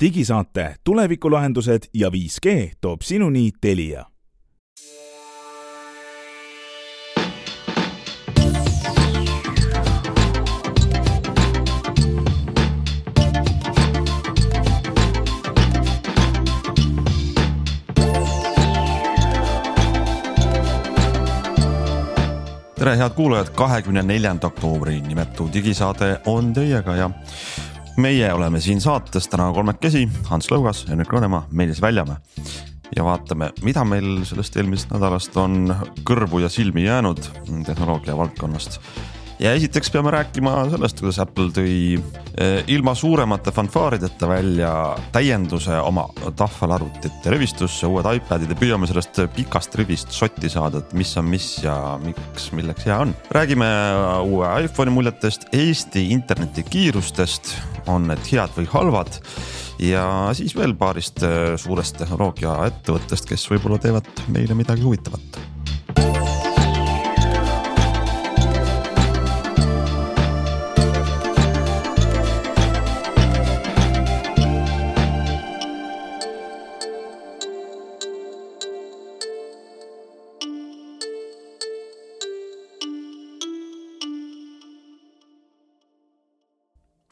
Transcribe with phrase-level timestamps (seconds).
[0.00, 4.04] digisaate Tulevikulahendused ja 5G toob sinuni Telia.
[22.78, 27.10] Tere, head kuulajad, kahekümne neljanda oktoobri nimetu digisaade on teiega ja
[27.96, 32.16] meie oleme siin saates täna kolmekesi, Hans Lõugas, Henrik Rõnemaa, Meelis Väljamäe.
[32.96, 37.20] ja vaatame, mida meil sellest eelmisest nädalast on kõrvu ja silmi jäänud
[37.66, 38.80] tehnoloogia valdkonnast
[39.40, 44.72] ja esiteks peame rääkima sellest, kuidas Apple tõi eh, ilma suuremate fanfaarideta välja
[45.14, 51.14] täienduse oma tahvelarvutite rivistusse, uued iPadid ja püüame sellest pikast rivist sotti saada, et mis
[51.20, 53.14] on mis ja miks, milleks hea on.
[53.30, 53.70] räägime
[54.26, 57.54] uue iPhone'i muljetest, Eesti internetikiirustest,
[57.88, 59.20] on need head või halvad.
[59.80, 60.04] Ja
[60.36, 65.40] siis veel paarist eh, suurest tehnoloogiaettevõttest, kes võib-olla teevad meile midagi huvitavat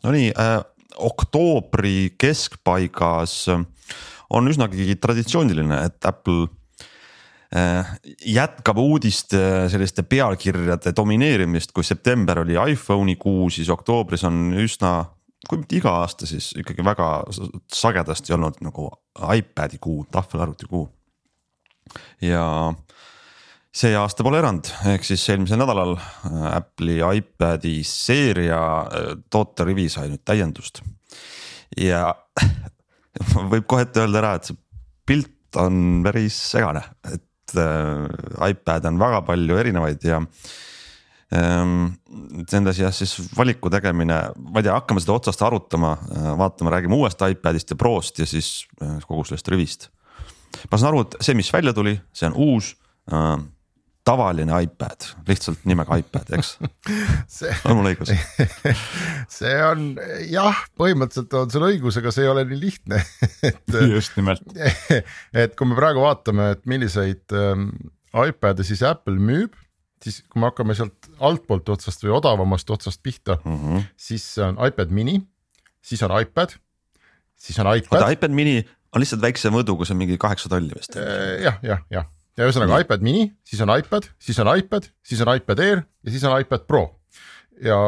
[0.09, 0.59] Nonii äh,,
[1.05, 3.43] oktoobri keskpaigas
[4.35, 6.49] on üsnagi traditsiooniline, et Apple
[7.53, 7.93] äh,
[8.25, 14.93] jätkab uudiste selliste pealkirjade domineerimist, kui september oli iPhone'i kuu, siis oktoobris on üsna,
[15.49, 17.09] kui mitte iga aasta, siis ikkagi väga
[17.73, 18.91] sagedasti olnud nagu
[19.37, 20.89] iPad'i kuu, tahvelarvuti kuu.
[22.25, 22.45] ja
[23.79, 30.09] see aasta pole erand, ehk siis eelmisel nädalal äh, Apple'i iPad'i seeria äh, tooterivi sai
[30.11, 30.83] nüüd täiendust.
[31.79, 32.09] ja
[33.53, 34.59] võib kohe ette öelda ära, et see
[35.09, 40.23] pilt on päris segane, et äh, iPad'e on väga palju erinevaid ja
[41.35, 41.95] ähm,.
[42.49, 44.17] Nende seas siis valiku tegemine,
[44.49, 45.91] ma ei tea, hakkame seda otsast arutama,
[46.41, 48.63] vaatame, räägime uuest iPad'ist ja Prost ja siis
[49.05, 49.91] kogu sellest rivist.
[50.71, 52.73] ma saan aru, et see, mis välja tuli, see on uus
[54.09, 56.55] tavaline iPad, lihtsalt nimega iPad, eks
[57.39, 58.13] see, on mul õigus
[59.39, 59.85] see on
[60.31, 63.03] jah, põhimõtteliselt on sul õigus, aga see ei ole nii lihtne
[63.51, 63.79] et.
[63.93, 64.45] just nimelt.
[65.37, 67.71] et kui me praegu vaatame, et milliseid ähm,
[68.17, 69.57] iPad'e siis Apple müüb,
[70.05, 73.89] siis kui me hakkame sealt altpoolt otsast või odavamast otsast pihta mm, -hmm.
[74.09, 75.21] siis on iPad mini,
[75.85, 76.57] siis on iPad,
[77.37, 77.99] siis on iPad.
[78.01, 78.63] oota, iPad mini
[78.95, 80.97] on lihtsalt väikse mõõduga, see on mingi kaheksa tolli vist.
[80.97, 85.23] Äh, jah, jah, jah ja ühesõnaga iPad mini, siis on iPad, siis on iPad, siis
[85.25, 86.85] on iPad Air ja siis on iPad Pro.
[87.65, 87.79] ja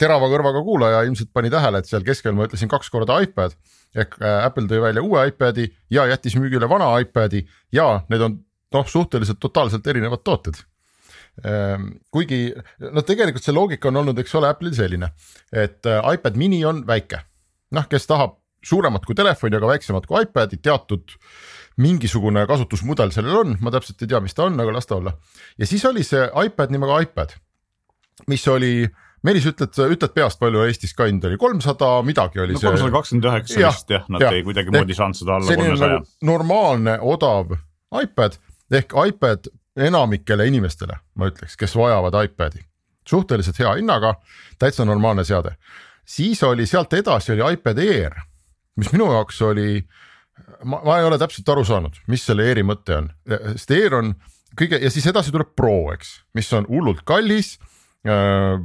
[0.00, 3.54] terava kõrvaga kuulaja ilmselt pani tähele, et seal keskel ma ütlesin kaks korda iPad.
[3.92, 7.44] Ehk äh, Apple tõi välja uue iPad'i ja jättis müügile vana iPad'i
[7.76, 8.38] ja need on
[8.72, 10.56] noh, suhteliselt totaalselt erinevad tooted.
[11.44, 15.12] Ehm, kuigi noh, tegelikult see loogika on olnud, eks ole, Apple'il selline,
[15.52, 17.22] et äh, iPad mini on väike,
[17.76, 21.16] noh, kes tahab suuremat kui telefoni, aga väiksemat kui iPad'i teatud
[21.82, 25.14] mingisugune kasutusmudel sellel on, ma täpselt ei tea, mis ta on, aga las ta olla.
[25.58, 27.38] ja siis oli see iPad nimega iPad,
[28.28, 28.74] mis oli
[29.22, 32.66] Meelis, ütled, ütled peast, palju Eestis ka hind oli, kolmsada midagi oli no, see.
[32.66, 34.32] kolmsada kakskümmend üheksa vist jah, nad ja.
[34.34, 36.08] ei kuidagimoodi saanud seda alla kolmesaja nagu.
[36.26, 37.54] normaalne odav
[38.02, 38.34] iPad
[38.74, 39.46] ehk iPad
[39.76, 42.64] enamikele inimestele, ma ütleks, kes vajavad iPad'i,
[43.08, 44.16] suhteliselt hea hinnaga,
[44.58, 45.54] täitsa normaalne seade.
[46.04, 48.18] siis oli sealt edasi oli iPad Air,
[48.80, 49.82] mis minu jaoks oli
[50.64, 53.10] ma, ma ei ole täpselt aru saanud, mis selle Airi mõte on,
[53.54, 54.14] sest Air on
[54.58, 57.56] kõige ja siis edasi tuleb Pro, eks, mis on hullult kallis
[58.06, 58.58] äh,.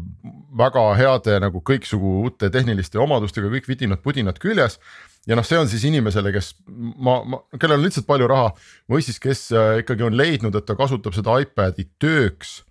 [0.57, 4.79] väga heade nagu kõiksugu uute tehniliste omadustega, kõik vidinad-pudinad küljes
[5.28, 8.53] ja noh, see on siis inimesele, kes ma, ma, kellel on lihtsalt palju raha
[8.89, 12.62] või siis, kes äh, ikkagi on leidnud, et ta kasutab seda iPad'i tööks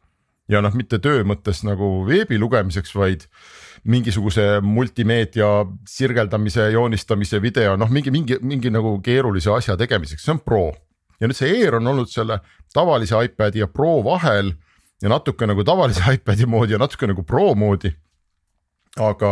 [0.49, 3.27] ja noh, mitte töö mõttes nagu veebi lugemiseks, vaid
[3.87, 5.49] mingisuguse multimeedia
[5.89, 10.71] sirgeldamise, joonistamise, video, noh, mingi, mingi, mingi nagu keerulise asja tegemiseks, see on Pro.
[11.21, 12.41] ja nüüd see Air on olnud selle
[12.75, 14.53] tavalise iPad'i ja Pro vahel
[15.03, 17.93] ja natuke nagu tavalise iPad'i moodi ja natuke nagu Pro moodi.
[18.97, 19.31] aga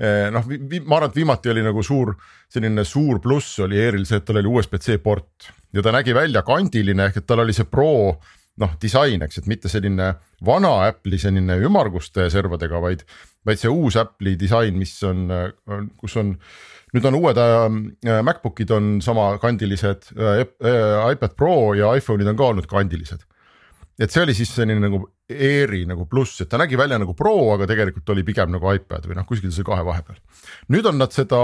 [0.00, 0.46] eh, noh,
[0.86, 2.14] ma arvan, et viimati oli nagu suur
[2.52, 6.42] selline suur pluss oli Airil see, et tal oli USB-C port ja ta nägi välja
[6.46, 8.16] kandiline ehk et tal oli see Pro
[8.62, 10.14] noh, disain, eks, et mitte selline
[10.46, 13.04] vana Apple'i selline ümmarguste servadega, vaid,
[13.46, 15.28] vaid see uus Apple'i disain, mis on,
[16.00, 16.34] kus on
[16.94, 22.52] nüüd on uued äh, MacBook'id on samakandilised äh,, äh, iPad Pro ja iPhone'id on ka
[22.52, 23.26] olnud kandilised.
[23.98, 27.34] et see oli siis selline nagu Airi nagu pluss, et ta nägi välja nagu Pro,
[27.56, 30.20] aga tegelikult oli pigem nagu iPad või noh, kuskil see kahe vahepeal.
[30.70, 31.38] nüüd on nad seda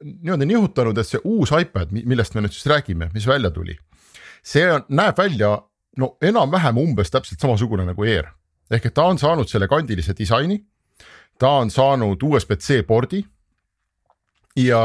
[0.00, 3.76] niimoodi nihutanud, et see uus iPad, millest me nüüd siis räägime, mis välja tuli.
[4.42, 5.58] see on, näeb välja
[6.00, 8.32] no enam-vähem umbes täpselt samasugune nagu Air
[8.70, 10.60] ehk et ta on saanud selle kandilise disaini.
[11.38, 13.24] ta on saanud USB-C pordi
[14.56, 14.82] ja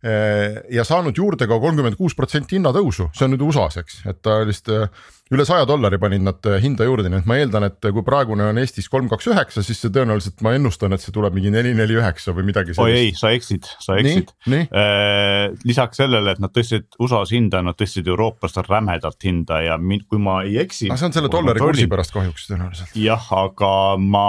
[0.00, 4.22] Eh, ja saanud juurde ka kolmkümmend kuus protsenti hinnatõusu, see on nüüd USA-s, eks, et
[4.24, 7.66] ta lihtsalt eh, üle saja dollari panid nad eh, hinda juurde, nii et ma eeldan,
[7.68, 11.14] et kui praegune on Eestis kolm, kaks, üheksa, siis see tõenäoliselt ma ennustan, et see
[11.14, 12.82] tuleb mingi neli, neli, üheksa või midagi sellist.
[12.86, 14.32] oi ei, sa eksid, sa eksid.
[14.50, 20.08] Äh, lisaks sellele, et nad tõstsid USA-s hinda, nad tõstsid Euroopas rämedalt hinda ja mind,
[20.10, 20.90] kui ma ei eksi.
[20.90, 22.98] see on selle dollari kursi pärast kahjuks tõenäoliselt.
[22.98, 23.72] jah, aga
[24.02, 24.26] ma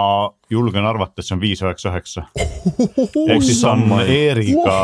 [0.51, 2.27] julgen arvata, et see on viis üheksa üheksa.
[2.35, 4.77] ehk siis on Airiga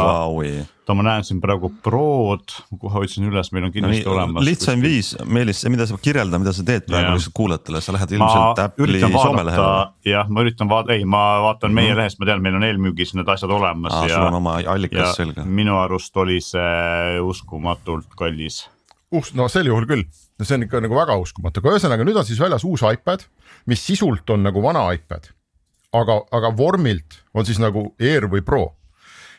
[0.88, 4.46] oota, ma näen siin praegu Prod, ma kohe otsin üles, meil on kindlasti no, olemas.
[4.48, 8.62] lihtsaim viis, Meelis, mida sa kirjelda, mida sa teed praegu lihtsalt kuulajatele, sa lähed ilmselt
[8.64, 9.74] Apple'i Soome lehele.
[10.08, 12.00] jah, ma üritan vaadata, ei, ma vaatan meie mm.
[12.00, 14.16] lehest, ma tean, meil on eelmüügis need asjad olemas Aa, ja.
[14.16, 15.44] sul on oma allikas selge.
[15.60, 18.64] minu arust oli see uskumatult kallis.
[19.12, 20.08] Us-, no sel juhul küll,
[20.40, 23.28] no see on ikka nagu väga uskumatu, aga ühesõnaga nüüd on siis väljas uus iPad,
[23.68, 25.34] mis sisult on nagu vana iPad.
[26.01, 28.65] Aga, aga vormilt on siis nagu Air või Pro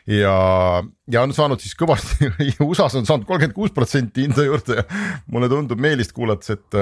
[0.09, 2.29] ja, ja on saanud siis kõvasti
[2.67, 4.85] USA-s on saanud kolmkümmend kuus protsenti hinda juurde ja
[5.31, 6.79] mulle tundub Meelist kuulates, et,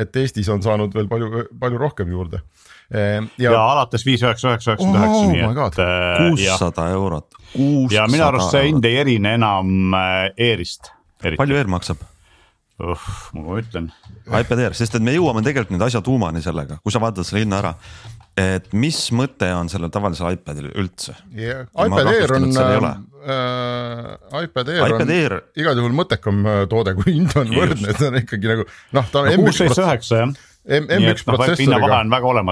[0.00, 2.42] et Eestis on saanud veel palju, palju rohkem juurde.
[2.90, 5.82] Ehm, ja, ja alates viis üheksa üheksa üheksakümmend üheksa, nii et.
[5.84, 7.40] Äh, kuussada eurot.
[7.94, 10.92] ja minu arust see hind ei erine enam Airist.
[11.22, 12.02] palju Air maksab?
[12.80, 13.90] uh, ma ütlen.
[14.26, 17.44] iPad Air, sest et me jõuame tegelikult nüüd asja tuumani sellega, kui sa vaatad selle
[17.44, 17.74] hinna ära
[18.40, 21.66] et mis mõte on sellel tavalisel iPadil üldse yeah.?
[21.74, 25.36] iPad Air on, äh, iPad Air iPad on Air...
[25.60, 29.10] igal juhul mõttekam äh, toode, kui hind on võrdne, et ta on ikkagi nagu noh,
[29.10, 29.42] ta on no,.
[29.42, 30.38] kuus, seitse, üheksa jah.
[30.70, 32.00] M1 noh, protsessoriga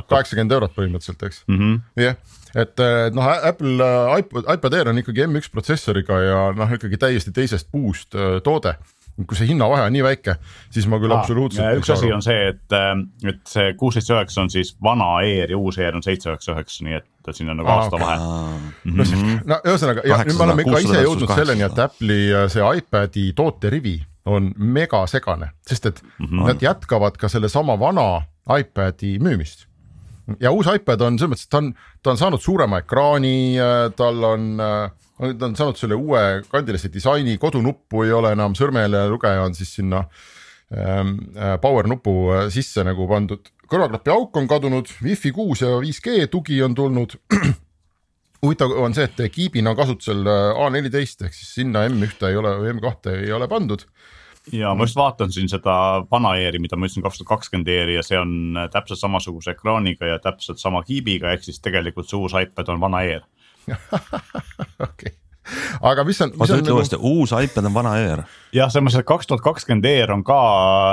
[0.08, 1.80] kaheksakümmend eurot põhimõtteliselt, eks mm -hmm..
[2.04, 3.88] jah et äh, noh, Apple
[4.22, 8.78] iPad, iPad Air on ikkagi M1 protsessoriga ja noh, ikkagi täiesti teisest puust toode
[9.26, 10.36] kui see hinnavahe on nii väike,
[10.74, 11.80] siis ma küll Aa, absoluutselt.
[11.80, 12.92] üks asi on see, et, äh,
[13.32, 16.54] et see kuus, seitse, üheksa on siis vana Air ja uus Air on seitse, üheksa,
[16.54, 18.18] üheksa, nii et siin on nagu aasta vahe.
[18.88, 19.06] no,
[19.44, 23.98] no ühesõnaga, nüüd me oleme ikka ise jõudnud selleni, et Apple'i äh, see iPad'i tooterivi
[24.28, 26.46] on mega segane, sest et mm -hmm.
[26.52, 28.22] nad jätkavad ka sellesama vana
[28.58, 29.68] iPad'i müümist
[30.40, 33.90] ja uus iPad on selles mõttes, et ta on, ta on saanud suurema ekraani, äh,
[33.96, 39.44] tal on äh, ta on saanud selle uue kandilise disaini, kodunuppu ei ole enam, sõrmelugeja
[39.46, 40.04] on siis sinna
[40.72, 43.50] ähm, äh, power nupu äh, sisse nagu pandud.
[43.68, 47.18] kõrvaklapi auk on kadunud, Wi-Fi kuus ja 5G tugi on tulnud.
[48.42, 52.54] huvitav on see, et kiibina on kasutusel äh, A14 ehk siis sinna M1 ei ole
[52.62, 53.82] või M2 ei ole pandud
[54.52, 55.74] ja ma just vaatan siin seda
[56.10, 60.12] vana ER-i, mida ma ütlesin, kaks tuhat kakskümmend ER-i ja see on täpselt samasuguse ekraaniga
[60.12, 63.26] ja täpselt sama kiibiga, ehk siis tegelikult see uus iPad on vana ER
[64.88, 65.16] okei
[65.82, 66.32] aga mis on.
[66.36, 68.22] oota, ütle uuesti nagu..., uus iPad on vana Air.
[68.54, 70.38] jah, selles mõttes, et kaks tuhat kakskümmend Air on ka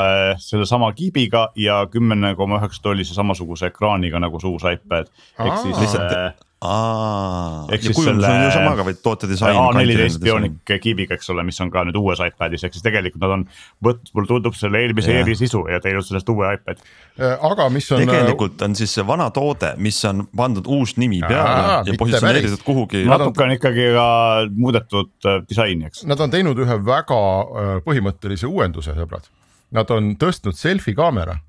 [0.05, 5.11] äh, sellesama kiibiga ja kümmene koma üheksa tollise samasuguse ekraaniga nagu see uus iPad.
[5.39, 9.57] ehk siis lihtsalt äh, ehk siis selle samaga, vaid tootedisain.
[9.59, 13.33] A14 Bionic kiibiga, eks ole, mis on ka nüüd uues iPadis, ehk siis tegelikult nad
[13.35, 13.45] on
[13.85, 16.85] võtnud, mulle tundub selle eelmise Airi sisu ja teinud sellest uue iPad'i.
[17.19, 18.03] Äh, aga mis on.
[18.03, 23.05] tegelikult on siis see vana toode, mis on pandud uus nimi peale ja positsioneeritud kuhugi.
[23.09, 24.07] natuke on ikkagi ka
[24.55, 26.05] muudetud äh, disaini, eks.
[26.09, 29.27] Nad on teinud ühe väga äh, põhimõttelise uuenduse, sõbrad.
[29.75, 31.39] Nad on tõstnud selfie kaamera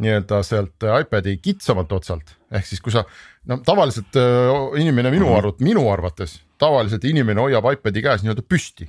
[0.00, 3.04] nii-öelda sealt iPad'i kitsamalt otsalt, ehk siis kui sa
[3.50, 4.16] no tavaliselt
[4.80, 8.88] inimene minu arvut-, minu arvates tavaliselt inimene hoiab iPad'i käes nii-öelda püsti.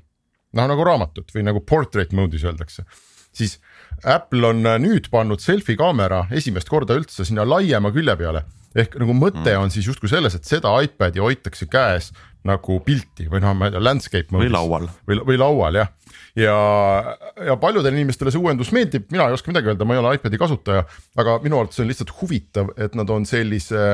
[0.58, 2.84] noh, nagu raamatut või nagu portrait mode'is öeldakse,
[3.32, 3.60] siis
[4.03, 8.44] Apple on äh, nüüd pannud selfie kaamera esimest korda üldse sinna laiema külje peale.
[8.75, 9.63] ehk nagu mõte mm.
[9.63, 12.12] on siis justkui selles, et seda iPad'i hoitakse käes
[12.48, 14.89] nagu pilti või noh, ma ei tea, landscape või laual.
[15.08, 15.91] või, või laual jah
[16.36, 16.56] ja,
[17.46, 20.40] ja paljudele inimestele see uuendus meeldib, mina ei oska midagi öelda, ma ei ole iPad'i
[20.42, 20.86] kasutaja,
[21.20, 23.94] aga minu arvates on lihtsalt huvitav, et nad on sellise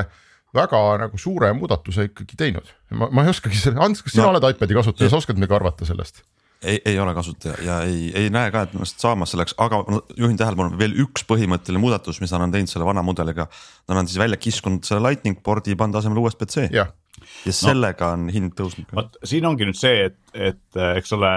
[0.58, 2.74] väga nagu suure muudatuse ikkagi teinud.
[2.96, 5.58] ma, ma ei oskagi selle, Ants, kas sina no, oled iPad'i kasutaja, sa oskad midagi
[5.60, 6.24] arvata sellest?
[6.62, 9.82] ei, ei ole kasutaja ja ei, ei näe ka, et ennast saamas selleks, aga
[10.18, 13.48] juhin tähelepanu veel üks põhimõtteline muudatus, mis nad on teinud selle vana mudeliga.
[13.90, 16.70] Nad on siis välja kiskunud selle lightning board'i pannud asemele USB-C.
[16.74, 18.90] ja sellega no, on hind tõusnud.
[18.94, 21.32] vot siin ongi nüüd see, et, et eks ole,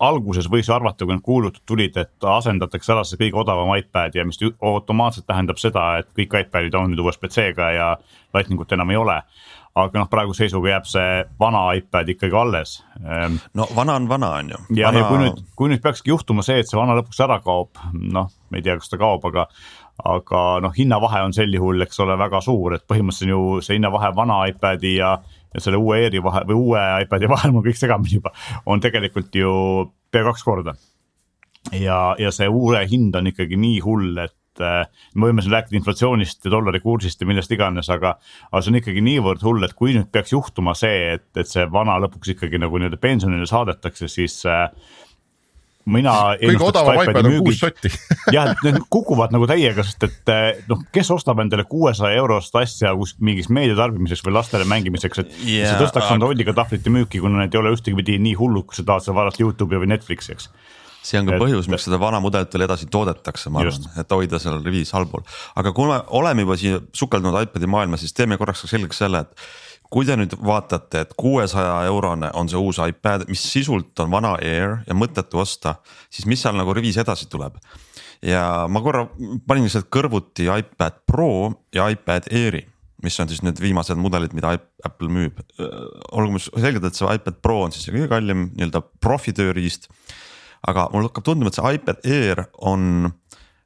[0.00, 4.16] alguses võis ju arvata, kui need kuulutud tulid, et asendatakse ära see kõige odavam iPad
[4.16, 7.88] ja mis automaatselt tähendab seda, et kõik iPadid on nüüd USB-C-ga ja
[8.34, 9.22] lightning ut enam ei ole.
[9.80, 12.72] aga noh, praeguse seisuga jääb see vana iPad ikkagi alles.
[12.98, 14.58] Ehm, no vana on vana, on ju.
[14.76, 17.38] ja vana..., ja kui nüüd, kui nüüd peakski juhtuma see, et see vana lõpuks ära
[17.44, 19.46] kaob, noh, me ei tea, kas ta kaob, aga
[20.04, 24.10] aga noh, hinnavahe on sel juhul, eks ole, väga suur, et põhimõtteliselt ju see hinnavahe
[24.16, 25.14] vana iPad'i ja,
[25.54, 28.34] ja selle uue Airi vahe või uue iPad'i vahel, mul kõik segamini juba,
[28.66, 29.54] on tegelikult ju
[30.10, 30.76] pea kaks korda.
[31.76, 35.76] ja, ja see uue hind on ikkagi nii hull, et äh, me võime siin rääkida
[35.80, 38.16] inflatsioonist ja dollari kursist ja millest iganes, aga,
[38.50, 41.66] aga see on ikkagi niivõrd hull, et kui nüüd peaks juhtuma see, et, et see
[41.72, 44.68] vana lõpuks ikkagi nagu nii-öelda pensionile saadetakse, siis äh,
[45.88, 46.14] mina.
[46.40, 47.90] kõige odavam iPad on kuus sotti
[48.36, 52.56] jah, et need kukuvad nagu täiega, sest et eh, noh, kes ostab endale kuuesaja eurost
[52.60, 57.22] asja kus mingiks meedia tarbimiseks või lastele mängimiseks, et yeah, see tõstaks Androidiga tahvlite müüki,
[57.22, 60.36] kuna need ei ole ühtegi nii hullud, kui sa tahad seal vaadata Youtube'i või Netflixi,
[60.36, 60.50] eks
[61.02, 64.14] see on ka et, põhjus, miks seda vana mudelit veel edasi toodetakse, ma arvan, et
[64.16, 65.24] hoida seal rivis allpool.
[65.56, 69.24] aga kui me oleme juba siia sukeldunud iPad'i maailma, siis teeme korraks ka selgeks selle,
[69.24, 69.50] et
[69.90, 74.36] kui te nüüd vaatate, et kuuesaja eurone on see uus iPad, mis sisult on vana
[74.38, 75.80] Air ja mõttetu osta,
[76.12, 77.58] siis mis seal nagu rivis edasi tuleb?
[78.22, 79.06] ja ma korra
[79.48, 81.30] panin lihtsalt kõrvuti iPad Pro
[81.74, 82.62] ja iPad Airi,
[83.04, 84.52] mis on siis need viimased mudelid, mida
[84.84, 85.40] Apple müüb.
[86.12, 89.88] olgu selgelt, et see iPad Pro on siis see kõige kallim nii-öelda profitööriist.
[90.68, 93.12] Aga mul hakkab tunduma, et see iPad Air on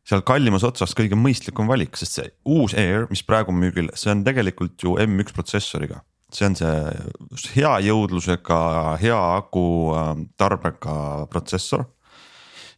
[0.04, 4.12] seal kallimas otsas kõige mõistlikum valik, sest see uus Air, mis praegu on müügil, see
[4.12, 6.02] on tegelikult ju M1 protsessoriga
[6.34, 8.60] see on see hea jõudlusega,
[9.02, 10.96] hea aku ähm, tarbega
[11.30, 11.86] protsessor.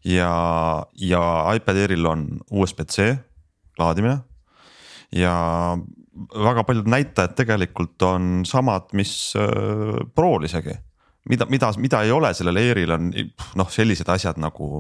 [0.07, 0.31] ja,
[0.95, 1.23] ja
[1.57, 3.17] iPad Airil on USB-C
[3.81, 4.21] laadimine
[5.13, 5.35] ja
[6.35, 10.77] väga paljud näitajad tegelikult on samad, mis äh, Pro'l isegi.
[11.31, 13.11] Mida, mida, mida ei ole sellel Airil on
[13.59, 14.71] noh, sellised asjad nagu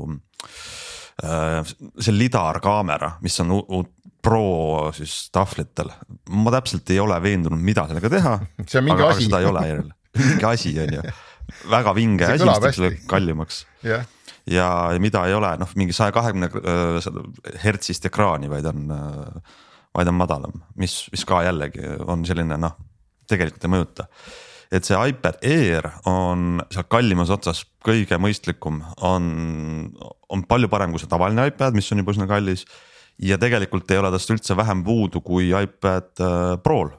[1.24, 1.60] äh,
[1.98, 3.54] see lidar kaamera, mis on
[4.26, 5.92] Pro siis tahvlitel,
[6.34, 8.32] ma täpselt ei ole veendunud, mida sellega teha.
[8.66, 9.28] see on mingi aga, asi.
[9.28, 11.04] seda ei ole järel, mingi asi on ju,
[11.70, 13.60] väga vinge asi, mis teeb selle kallimaks.
[13.86, 14.08] Yeah..
[14.50, 17.12] ja, ja mida ei ole, noh, mingi saja kahekümne äh,
[17.62, 19.54] hertsist ekraani, vaid on, äh,
[19.94, 22.74] vaid on madalam, mis, mis ka jällegi on selline noh,
[23.30, 24.10] tegelikult ei mõjuta
[24.73, 29.30] et see iPad Air on seal kallimas otsas kõige mõistlikum, on,
[30.32, 32.66] on palju parem kui see tavaline iPad, mis on juba üsna kallis
[33.23, 36.90] ja tegelikult ei ole tast üldse vähem puudu kui iPad äh, Pro'l.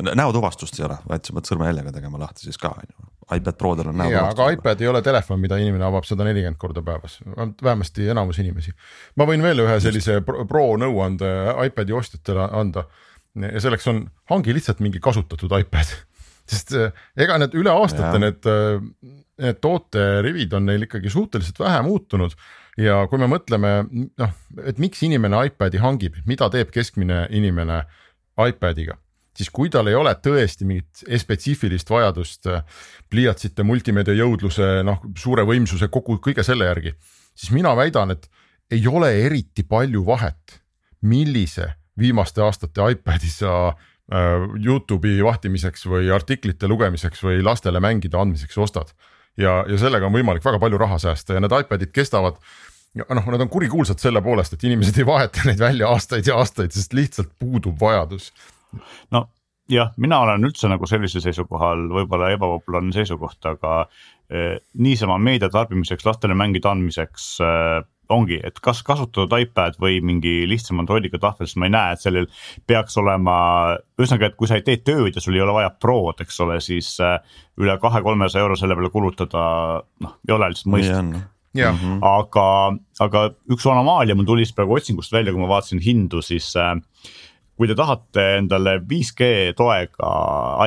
[0.00, 3.90] näotuvastust ei ole, vaid sa pead sõrmejäljega tegema lahti siis ka on ju, iPad Prodel
[3.90, 4.38] on näotuvastus.
[4.38, 7.18] aga iPad ei ole telefon, mida inimene avab sada nelikümmend korda päevas,
[7.62, 8.74] vähemasti enamus inimesi.
[9.16, 11.30] ma võin veel ühe sellise pro nõuande
[11.66, 12.86] iPad'i ostjatele anda
[13.34, 15.92] ja selleks on, hangi lihtsalt mingi kasutatud iPad
[16.50, 18.22] sest äh, ega need üle aastate ja.
[18.22, 18.80] need, äh,
[19.40, 22.34] need tooterivid on neil ikkagi suhteliselt vähe muutunud
[22.80, 27.82] ja kui me mõtleme noh, et miks inimene iPad'i hangib, mida teeb keskmine inimene
[28.40, 28.96] iPad'iga,
[29.36, 32.64] siis kui tal ei ole tõesti mingit spetsiifilist vajadust äh,
[33.12, 36.94] pliiatsite, multimeedia jõudluse, noh suure võimsuse kogu kõige selle järgi,
[37.34, 38.30] siis mina väidan, et
[38.70, 40.60] ei ole eriti palju vahet,
[41.02, 43.72] millise viimaste aastate iPad'i sa
[44.10, 48.90] Youtube'i vahtimiseks või artiklite lugemiseks või lastele mängida andmiseks ostad
[49.38, 52.38] ja, ja sellega on võimalik väga palju raha säästa ja need iPad'id kestavad
[52.98, 56.74] noh, nad on kurikuulsad selle poolest, et inimesed ei vaheta neid välja aastaid ja aastaid,
[56.74, 58.32] sest lihtsalt puudub vajadus.
[59.14, 59.28] no
[59.70, 63.84] jah, mina olen üldse nagu sellisel seisukohal võib-olla ebapopulaarne seisukoht, aga
[64.30, 70.82] niisama meedia tarbimiseks, lastele mängida andmiseks eh, ongi, et kas kasutatud iPad või mingi lihtsam
[70.82, 72.28] Androidiga tahvel, siis ma ei näe, et sellel
[72.66, 73.36] peaks olema.
[73.98, 76.60] ühesõnaga, et kui sa ei tee tööd ja sul ei ole vaja Prod, eks ole,
[76.64, 77.18] siis eh,
[77.60, 79.44] üle kahe-kolmesaja euro selle peale kulutada,
[80.06, 81.20] noh, ei ole lihtsalt mõistlik
[81.50, 81.98] Mm -hmm.
[82.06, 83.20] aga, aga
[83.50, 86.76] üks anomaalia mul tuli siis praegu otsingust välja, kui ma vaatasin hindu, siis äh,
[87.56, 90.10] kui te tahate endale 5G toega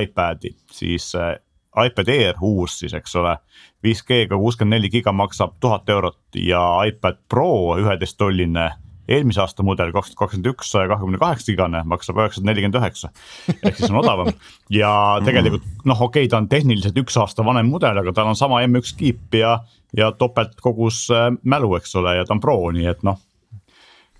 [0.03, 1.37] iPad'i, siis äh,
[1.85, 3.37] iPad Air uus siis, eks ole.
[3.83, 8.69] 5G-ga kuuskümmend neli giga maksab tuhat eurot ja iPad Pro üheteist tolline
[9.07, 13.09] eelmise aasta mudel kaks tuhat kakskümmend üks saja kahekümne kaheksa gigane maksab üheksasada nelikümmend üheksa.
[13.51, 14.31] ehk siis on odavam
[14.71, 14.93] ja
[15.25, 18.61] tegelikult noh, okei okay,, ta on tehniliselt üks aasta vanem mudel, aga tal on sama
[18.63, 19.57] M1 kiip ja,
[19.97, 23.19] ja topeltkogus äh, mälu, eks ole, ja ta on Pro, nii et noh.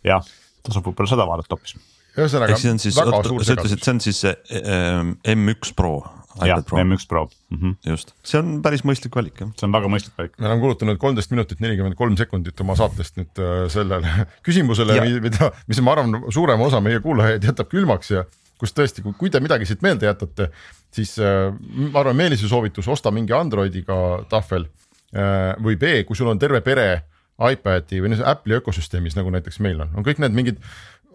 [0.03, 0.27] jah,
[0.67, 1.77] tasub võib-olla seda vaadata hoopis.
[2.17, 3.47] ühesõnaga väga siis, suur segadus.
[3.47, 5.07] sa ütlesid, see on siis äh,
[5.37, 5.95] M1 Pro
[6.41, 7.57] jah, M1 Pro mm.
[7.57, 7.75] -hmm.
[7.89, 9.51] just, see on päris mõistlik valik jah.
[9.59, 10.37] see on väga mõistlik valik.
[10.39, 15.51] me oleme kulutanud kolmteist minutit nelikümmend kolm sekundit oma saatest nüüd äh, sellele küsimusele, mida,
[15.67, 18.25] mis ma arvan, suurema osa meie kuulajaid jätab külmaks ja
[18.59, 20.49] kus tõesti, kui te midagi siit meelde jätate,
[20.93, 21.49] siis äh,
[21.91, 23.97] ma arvan, Meelise soovitus, osta mingi Androidiga
[24.31, 24.69] tahvel
[25.11, 27.03] äh, või B, kui sul on terve pere
[27.41, 30.59] iPad'i või Apple'i ökosüsteemis, nagu näiteks meil on, on kõik need mingid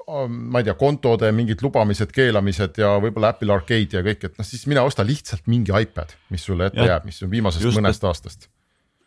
[0.08, 4.46] ma ei tea, kontode mingid lubamised, keelamised ja võib-olla Apple Arcade ja kõik, et noh,
[4.46, 7.76] siis mine osta lihtsalt mingi iPad, mis sulle ette ja, jääb, mis on viimasest just,
[7.76, 8.48] mõnest et, aastast.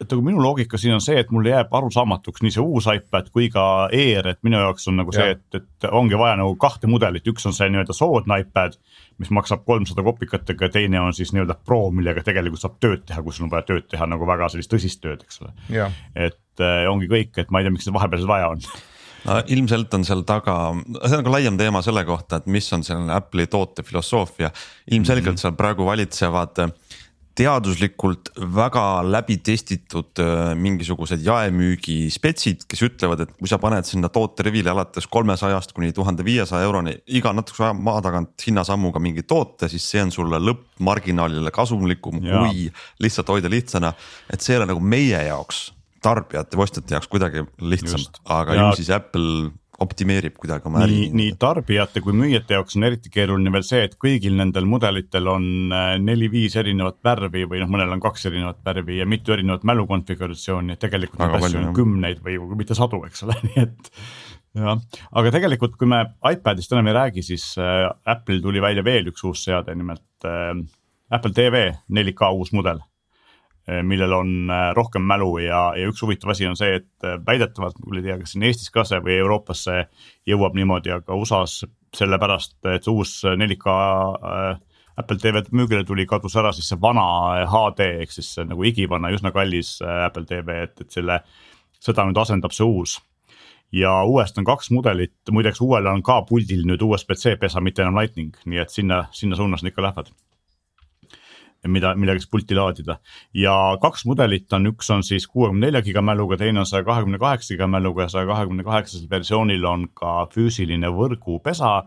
[0.01, 3.31] et nagu minu loogika siin on see, et mulle jääb arusaamatuks nii see uus iPad
[3.34, 6.91] kui ka Air, et minu jaoks on nagu see, et, et ongi vaja nagu kahte
[6.91, 8.77] mudelit, üks on see nii-öelda soodne iPad,
[9.22, 13.25] mis maksab kolmsada kopikatega ja teine on siis nii-öelda Pro, millega tegelikult saab tööd teha,
[13.25, 15.55] kui sul on vaja tööd teha nagu väga sellist tõsist tööd, eks ole.
[16.29, 18.65] et äh, ongi kõik, et ma ei tea, miks seda vahepealset vaja on
[19.25, 20.57] no ilmselt on seal taga,
[21.03, 24.51] see on nagu laiem teema selle kohta, et mis on selline Apple'i tootefilosoofia.
[24.91, 25.41] ilmselgelt mm -hmm.
[25.41, 26.71] seal praegu valitsevad
[27.37, 34.11] teaduslikult väga läbi testitud äh, mingisugused jaemüügi spetsid, kes ütlevad, et kui sa paned sinna
[34.13, 39.23] toote rivile alates kolmesajast kuni tuhande viiesaja euroni iga natukese aja maa tagant hinnasammuga mingi
[39.23, 42.41] toote, siis see on sulle lõppmarginaalile kasumlikum ja.
[42.43, 42.67] kui
[43.03, 43.93] lihtsalt hoida lihtsana.
[44.31, 45.69] et see ei ole nagu meie jaoks
[46.01, 48.70] tarbijate ostjate jaoks kuidagi lihtsam, aga ja.
[48.70, 51.08] ju siis Apple optimeerib kuidagi oma äri.
[51.15, 55.46] nii, tarbijate kui müüjate jaoks on eriti keeruline veel see, et kõigil nendel mudelitel on
[55.74, 60.75] äh, neli-viis erinevat värvi või noh, mõnel on kaks erinevat värvi ja mitu erinevat mälukonfiguratsiooni,
[60.75, 63.89] et tegelikult neid asju on kümneid või mitte sadu, eks ole, nii et
[64.62, 64.77] jah,
[65.24, 69.25] aga tegelikult, kui me iPadist enam ei räägi, siis äh, Apple'il tuli välja veel üks
[69.27, 70.53] uus seade, nimelt äh,
[71.12, 72.86] Apple TV 4K uus mudel
[73.85, 77.77] millel on eh, rohkem mälu ja, ja üks huvitav asi on see, et eh, väidetavalt,
[77.79, 79.77] ma küll ei tea, kas siin Eestis ka see või Euroopasse
[80.29, 81.65] jõuab niimoodi, aga USA-s
[81.97, 83.75] sellepärast, et uus 4K
[85.01, 87.03] Apple TV müügile tuli, kadus ära siis see vana
[87.51, 91.19] HD ehk siis nagu igivana, üsna kallis Apple TV, et, et selle,
[91.79, 92.97] seda nüüd asendab see uus.
[93.75, 97.99] Ja uuest on kaks mudelit, muideks uuel on ka puldil nüüd USB-C pesa, mitte enam
[97.99, 100.11] Lightning, nii et sinna, sinna suunas nad ikka lähevad
[101.68, 102.98] mida, millega siis pulti laadida.
[103.34, 107.20] ja kaks mudelit on, üks on siis kuuekümne nelja giga mäluga, teine on saja kahekümne
[107.22, 111.84] kaheksa giga mäluga ja saja kahekümne kaheksasel versioonil on ka füüsiline võrgupesa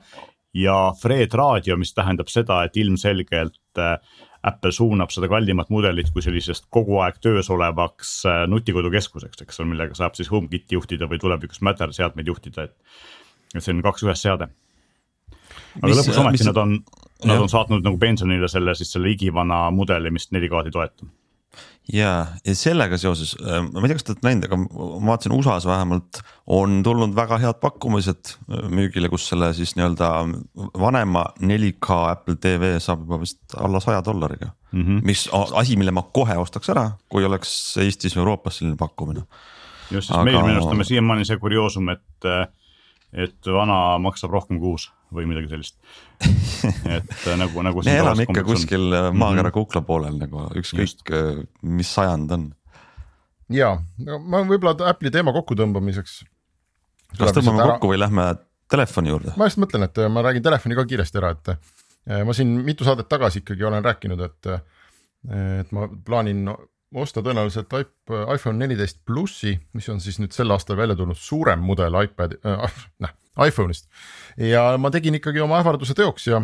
[0.55, 3.99] ja Fred raadio, mis tähendab seda, et ilmselgelt äh,
[4.45, 9.73] Apple suunab seda kallimat mudelit kui sellisest kogu aeg töös olevaks äh, nutikodukeskuseks, eks ole,
[9.73, 12.77] millega saab siis HomeKiti juhtida või tulevikus Matter seadmeid juhtida, et.
[13.55, 14.51] et see on kaks ühes seade.
[15.81, 16.49] Aga mis, lõpuks ometi mis...
[16.53, 16.79] nad on
[17.25, 21.07] Nad on saatnud nagu pensionile selle siis selle igivana mudeli, mis 4K-d ei toeta
[21.93, 22.11] ja,
[22.47, 25.67] ja sellega seoses, äh, ma ei tea, kas te olete näinud, aga ma vaatasin USA-s
[25.69, 26.21] vähemalt
[26.57, 30.11] on tulnud väga head pakkumised äh, müügile, kus selle siis nii-öelda
[30.81, 34.83] vanema 4K Apple TV saab juba vist alla saja dollariga mm.
[34.83, 35.05] -hmm.
[35.05, 39.27] mis asi, mille ma kohe ostaks ära, kui oleks Eestis või Euroopas selline pakkumine.
[39.91, 40.25] just, sest aga...
[40.25, 42.49] meil minu arust on siiamaani see kurioosum, et äh,
[43.15, 45.77] et vana maksab rohkem kui uus või midagi sellist.
[46.97, 47.83] et äh, nagu, nagu.
[47.87, 48.97] me elame ikka kuskil on.
[48.99, 49.57] Äh, maakera mhm.
[49.57, 52.49] kukla poolel nagu ükskõik, äh, mis sajand on.
[53.55, 56.19] ja, no ma võib-olla Apple'i teema kokkutõmbamiseks.
[57.19, 57.77] kas tõmbame ära...
[57.77, 58.29] kokku või lähme
[58.71, 59.39] telefoni juurde?
[59.39, 63.09] ma just mõtlen, et ma räägin telefoni ka kiiresti ära, et ma siin mitu saadet
[63.09, 64.49] tagasi ikkagi olen rääkinud, et,
[65.63, 66.51] et ma plaanin
[66.95, 71.97] osta tõenäoliselt iPhone neliteist plussi, mis on siis nüüd sel aastal välja tulnud suurem mudel
[72.05, 73.15] iPad äh,, noh
[73.49, 73.89] iPhone'ist.
[74.39, 76.41] ja ma tegin ikkagi oma ähvarduse teoks ja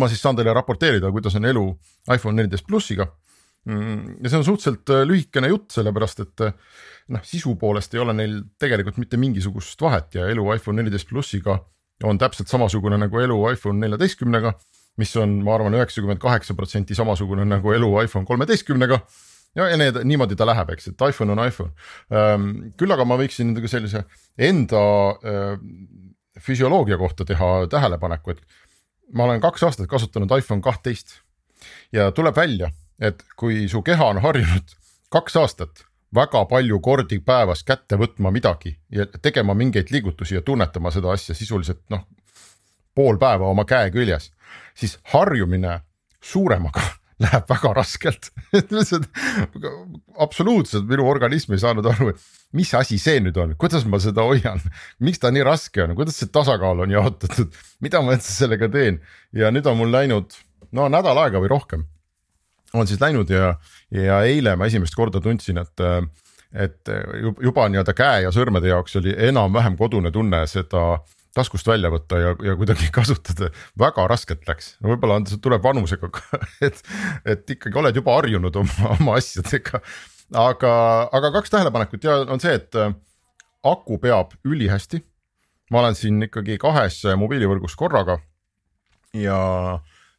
[0.00, 1.66] ma siis saan teile raporteerida, kuidas on elu
[2.14, 3.10] iPhone neliteist plussiga.
[3.68, 6.54] Mm, ja see on suhteliselt äh, lühikene jutt, sellepärast et äh,
[7.14, 11.60] noh, sisu poolest ei ole neil tegelikult mitte mingisugust vahet ja elu iPhone neliteist plussiga
[12.02, 14.56] on täpselt samasugune nagu elu iPhone neljateistkümnega
[15.00, 18.98] mis on, ma arvan, üheksakümmend kaheksa protsenti samasugune nagu elu iPhone kolmeteistkümnega
[19.54, 21.72] ja, ja need niimoodi ta läheb, eks, et iPhone on iPhone.
[22.12, 24.04] Ehm, küll aga ma võiksin nendega sellise
[24.38, 24.82] enda
[25.28, 25.66] ehm,
[26.40, 28.42] füsioloogia kohta teha tähelepaneku, et
[29.12, 31.18] ma olen kaks aastat kasutanud iPhone kahtteist
[31.92, 34.76] ja tuleb välja, et kui su keha on harjunud
[35.12, 35.84] kaks aastat
[36.14, 41.34] väga palju kordi päevas kätte võtma midagi ja tegema mingeid liigutusi ja tunnetama seda asja
[41.34, 42.06] sisuliselt noh,
[42.94, 44.30] pool päeva oma käe küljes,
[44.74, 45.80] siis harjumine
[46.20, 46.84] suuremaga
[47.22, 48.30] läheb väga raskelt
[50.24, 54.26] absoluutselt minu organism ei saanud aru, et mis asi see nüüd on, kuidas ma seda
[54.26, 54.60] hoian,
[55.02, 57.54] miks ta nii raske on, kuidas see tasakaal on jaotatud,
[57.84, 59.00] mida ma üldse sellega teen
[59.36, 60.36] ja nüüd on mul läinud
[60.76, 61.86] no nädal aega või rohkem.
[62.74, 63.54] on siis läinud ja,
[63.92, 65.86] ja eile ma esimest korda tundsin, et
[66.52, 66.88] et
[67.40, 71.00] juba nii-öelda käe ja sõrmede jaoks oli enam-vähem kodune tunne seda
[71.36, 76.10] taskust välja võtta ja, ja kuidagi kasutada, väga raskelt läks, võib-olla on, see tuleb vanusega
[76.66, 76.82] et,
[77.24, 79.82] et ikkagi oled juba harjunud oma, oma asjadega.
[80.42, 80.74] aga,
[81.12, 82.92] aga kaks tähelepanekut ja on see, et äh,
[83.64, 85.02] aku peab ülihästi.
[85.72, 88.18] ma olen siin ikkagi kahes mobiilivõrgus korraga.
[89.16, 89.38] Ja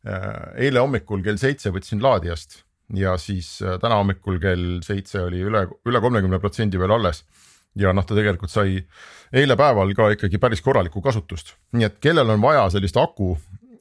[0.08, 2.64] äh, eile hommikul kell seitse võtsin laadijast.
[2.94, 7.22] Ja siis äh, täna hommikul kell seitse oli üle, üle kolmekümne protsendi veel alles
[7.80, 8.82] ja noh, ta tegelikult sai
[9.34, 13.34] eile päeval ka ikkagi päris korralikku kasutust, nii et kellel on vaja sellist aku,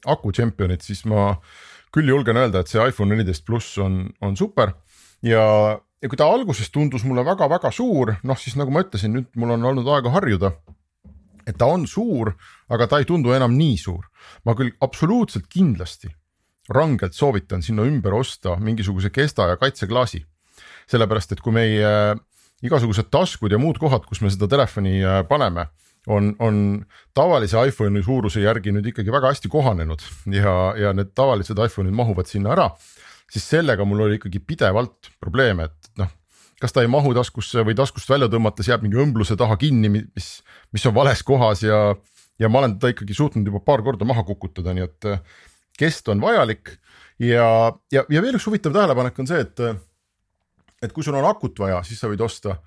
[0.05, 1.33] aku champion'it, siis ma
[1.93, 4.73] küll julgen öelda, et see iPhone neliteist pluss on, on super
[5.23, 5.43] ja,
[5.77, 9.55] ja kui ta alguses tundus mulle väga-väga suur, noh siis nagu ma ütlesin, nüüd mul
[9.57, 10.55] on olnud aega harjuda.
[11.45, 12.31] et ta on suur,
[12.71, 14.09] aga ta ei tundu enam nii suur.
[14.45, 16.09] ma küll absoluutselt kindlasti
[16.69, 20.25] rangelt soovitan sinna ümber osta mingisuguse kesta ja kaitseklaasi.
[20.87, 22.15] sellepärast, et kui meie
[22.63, 25.67] igasugused taskud ja muud kohad, kus me seda telefoni äh, paneme,
[26.07, 26.57] on, on
[27.15, 30.03] tavalise iPhone'i suuruse järgi nüüd ikkagi väga hästi kohanenud
[30.35, 32.71] ja, ja need tavalised iPhone'id mahuvad sinna ära.
[33.31, 36.09] siis sellega mul oli ikkagi pidevalt probleeme, et noh,
[36.61, 40.27] kas ta ei mahu taskusse või taskust välja tõmmates jääb mingi õmbluse taha kinni, mis,
[40.75, 41.95] mis on vales kohas ja,
[42.39, 45.23] ja ma olen teda ikkagi suutnud juba paar korda maha kukutada, nii et äh,
[45.79, 46.75] kest on vajalik
[47.19, 49.65] ja, ja, ja veel üks huvitav tähelepanek on see, et
[50.83, 52.57] et kui sul on akut vaja, siis sa võid osta,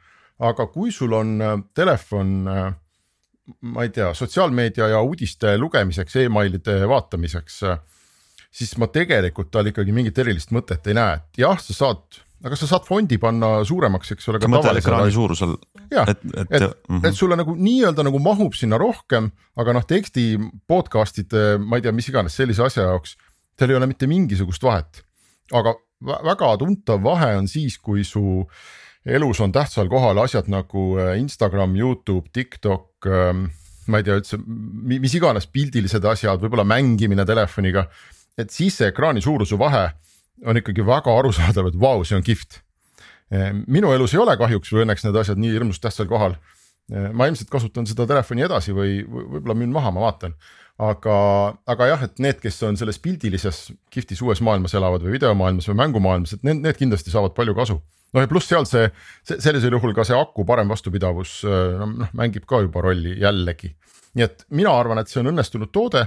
[0.46, 2.68] aga kui sul on äh, telefon, äh,
[3.70, 7.81] ma ei tea, sotsiaalmeedia ja uudiste lugemiseks e, emailide vaatamiseks, äh,
[8.50, 12.59] siis ma tegelikult tal ikkagi mingit erilist mõtet ei näe, et jah, sa saad aga
[12.59, 14.40] sa saad fondi panna suuremaks, eks ole.
[14.42, 15.55] sa mõtled ekraani suurusel?
[15.92, 17.09] jah, et, et, et, mm -hmm.
[17.09, 20.37] et sulle nagu nii-öelda nagu mahub sinna rohkem, aga noh, teksti
[20.68, 23.16] podcast'ide, ma ei tea, mis iganes sellise asja jaoks,
[23.59, 25.02] seal ei ole mitte mingisugust vahet.
[25.52, 28.44] aga väga tuntav vahe on siis, kui su
[29.06, 33.46] elus on tähtsal kohal asjad nagu äh, Instagram, Youtube, TikTok ähm,,
[33.87, 37.87] ma ei tea üldse, mis iganes pildilised asjad, võib-olla mängimine telefoniga.
[38.37, 39.87] et siis see ekraani suuruse vahe
[40.44, 42.61] on ikkagi väga arusaadav, et vau, see on kihvt.
[43.32, 46.37] Äh, minu elus ei ole kahjuks või õnneks need asjad nii hirmus tähtsal kohal.
[46.92, 50.37] Äh, ma ilmselt kasutan seda telefoni edasi või võib-olla müün maha, ma vaatan
[50.79, 51.16] aga,
[51.72, 55.79] aga jah, et need, kes on selles pildilises kihvtis uues maailmas elavad või videomaailmas või
[55.81, 57.79] mängumaailmas, et need, need kindlasti saavad palju kasu.
[58.14, 58.90] noh ja pluss seal see,
[59.27, 63.72] see, sellisel juhul ka see aku parem vastupidavus noh mängib ka juba rolli jällegi.
[64.14, 66.05] nii et mina arvan, et see on õnnestunud toode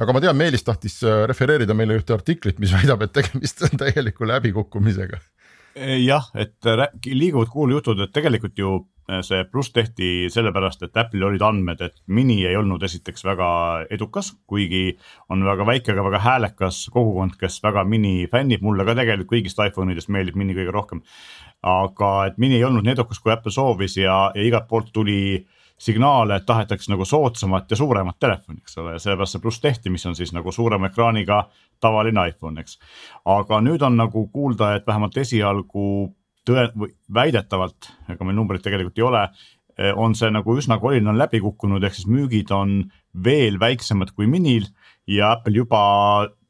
[0.00, 3.76] aga ma tean, Meelis tahtis äh, refereerida meile ühte artiklit, mis väidab, et tegemist on
[3.82, 5.20] täieliku läbikukkumisega.
[6.06, 6.74] jah, et
[7.10, 11.96] liiguvad kuulujutud, et tegelikult ju Äh, see pluss tehti sellepärast, et Apple'il olid andmed, et
[12.06, 13.48] mini ei olnud esiteks väga
[13.92, 14.96] edukas, kuigi
[15.32, 19.60] on väga väike, aga väga häälekas kogukond, kes väga mini fännib, mulle ka tegelikult kõigist
[19.66, 21.02] iPhone idest meeldib mini kõige rohkem.
[21.64, 25.46] aga et mini ei olnud nii edukas, kui Apple soovis ja, ja igalt poolt tuli
[25.80, 30.04] signaale, et tahetakse nagu soodsamat ja suuremat telefoni, eks ole, sellepärast see pluss tehti, mis
[30.06, 31.44] on siis nagu suurema ekraaniga
[31.80, 32.78] tavaline iPhone, eks.
[33.24, 35.86] aga nüüd on nagu kuulda, et vähemalt esialgu
[36.48, 39.28] tõe- või väidetavalt, ega meil numbreid tegelikult ei ole,
[39.98, 42.84] on see nagu üsna kolinal läbi kukkunud, ehk siis müügid on
[43.24, 44.68] veel väiksemad kui minil
[45.10, 45.80] ja Apple juba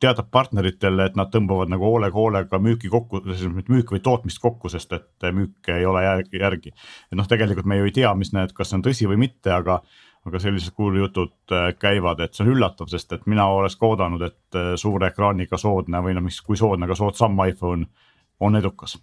[0.01, 4.93] teatab partneritele, et nad tõmbavad nagu hoolega-hoolega müüki kokku, mitte müüki, vaid tootmist kokku, sest
[4.93, 6.75] et müüke ei ole järgi, järgi.
[7.11, 9.53] et noh, tegelikult me ju ei tea, mis need, kas see on tõsi või mitte,
[9.55, 9.81] aga
[10.25, 14.23] aga sellised kuulujutud eh, käivad, et see on üllatav, sest et mina oleks ka oodanud,
[14.25, 17.91] et eh, suure ekraaniga soodne või no mis, kui soodne, aga soodsam iPhone
[18.41, 18.97] on edukas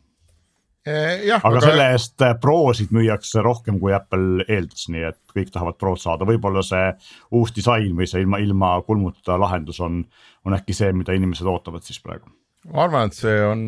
[0.86, 5.52] jah, aga, aga selle eest eh, Prosid müüakse rohkem, kui Apple eeldas, nii et kõik
[5.54, 6.92] tahavad Prod saada, võib-olla see
[7.38, 10.02] uus disain või see ilma, ilma kulmuta lahendus on,
[10.46, 12.32] on äkki see, mida inimesed ootavad siis praegu.
[12.72, 13.68] ma arvan, et see on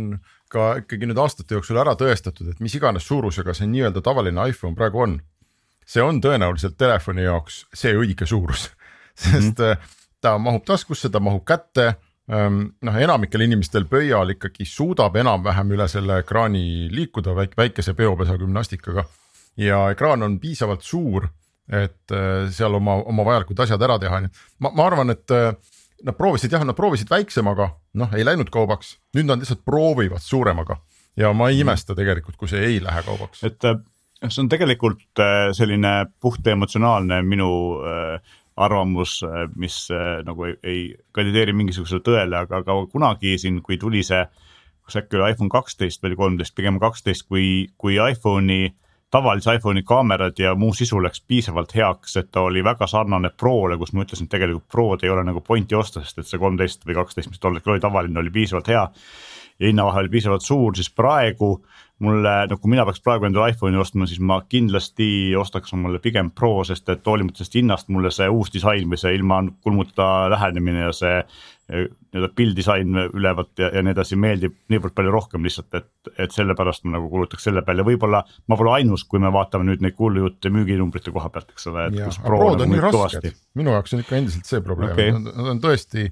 [0.54, 4.78] ka ikkagi nüüd aastate jooksul ära tõestatud, et mis iganes suurusega see nii-öelda tavaline iPhone
[4.78, 5.20] praegu on,
[5.86, 8.70] see on tõenäoliselt telefoni jaoks see õige suurus
[9.24, 9.94] sest mm -hmm.
[10.22, 11.94] ta mahub taskusse, ta mahub kätte
[12.28, 19.04] noh, enamikel inimestel pöial ikkagi suudab enam-vähem üle selle ekraani liikuda väike, väikese peopesa gümnastikaga.
[19.58, 21.28] ja ekraan on piisavalt suur,
[21.70, 25.32] et äh, seal oma, oma vajalikud asjad ära teha, nii et ma, ma arvan, et
[25.36, 25.52] äh,
[26.04, 30.80] nad proovisid jah, nad proovisid väiksemaga, noh, ei läinud kaubaks, nüüd nad lihtsalt proovivad suuremaga
[31.20, 33.44] ja ma ei imesta tegelikult, kui see ei lähe kaubaks.
[33.44, 33.78] et äh,
[34.30, 35.22] see on tegelikult
[35.54, 37.52] selline puht emotsionaalne minu
[37.84, 39.22] äh, arvamus,
[39.56, 40.82] mis äh, nagu ei, ei
[41.16, 44.22] kandideeri mingisugusele tõele, aga, aga kunagi siin, kui tuli see,
[44.86, 48.74] kas äkki oli iPhone kaksteist või kolmteist, pigem kaksteist, kui, kui iPhone'i
[49.14, 53.78] tavalise iPhone'i kaamerad ja muu sisu läks piisavalt heaks, et ta oli väga sarnane Prole,
[53.78, 56.88] kus ma ütlesin, et tegelikult Prod ei ole nagu pointi osta, sest et see kolmteist
[56.88, 58.88] või kaksteist, mis tol hetkel oli tavaline, oli piisavalt hea.
[59.60, 61.52] ja hinnavahe oli piisavalt suur, siis praegu
[62.04, 65.08] mulle, no kui mina peaks praegu endale iPhone'i ostma, siis ma kindlasti
[65.40, 69.16] ostaks omale pigem Pro, sest et hoolimata sellest hinnast mulle see uus disain või see
[69.18, 74.96] ilma kulmuta lähenemine ja see eh, nii-öelda pilddisain ülevalt ja, ja nii edasi meeldib niivõrd
[74.98, 79.08] palju rohkem lihtsalt, et, et sellepärast ma nagu kulutaks selle peale, võib-olla ma pole ainus,
[79.10, 81.90] kui me vaatame nüüd neid kuulujutte müüginumbrite koha pealt, eks ole.
[82.24, 86.12] Prod on nii rasked, minu jaoks on ikka endiselt see probleem okay., nad on tõesti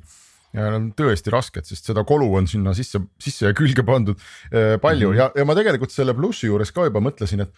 [0.54, 4.18] ja nad on tõesti rasked, sest seda kolu on sinna sisse, sisse ja külge pandud
[4.20, 5.20] äh, palju mm -hmm.
[5.20, 7.54] ja, ja ma tegelikult selle plussi juures ka juba mõtlesin, et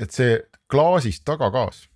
[0.00, 0.38] et see
[0.70, 1.88] klaasist tagakaas,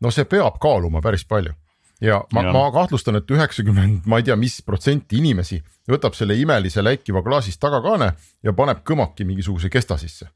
[0.00, 1.52] no see peab kaaluma päris palju
[2.00, 6.82] ja ma, ma kahtlustan, et üheksakümmend, ma ei tea, mis protsenti inimesi võtab selle imelise
[6.82, 8.12] läikiva klaasist tagakaane
[8.42, 10.26] ja paneb kõmaki mingisuguse kesta sisse.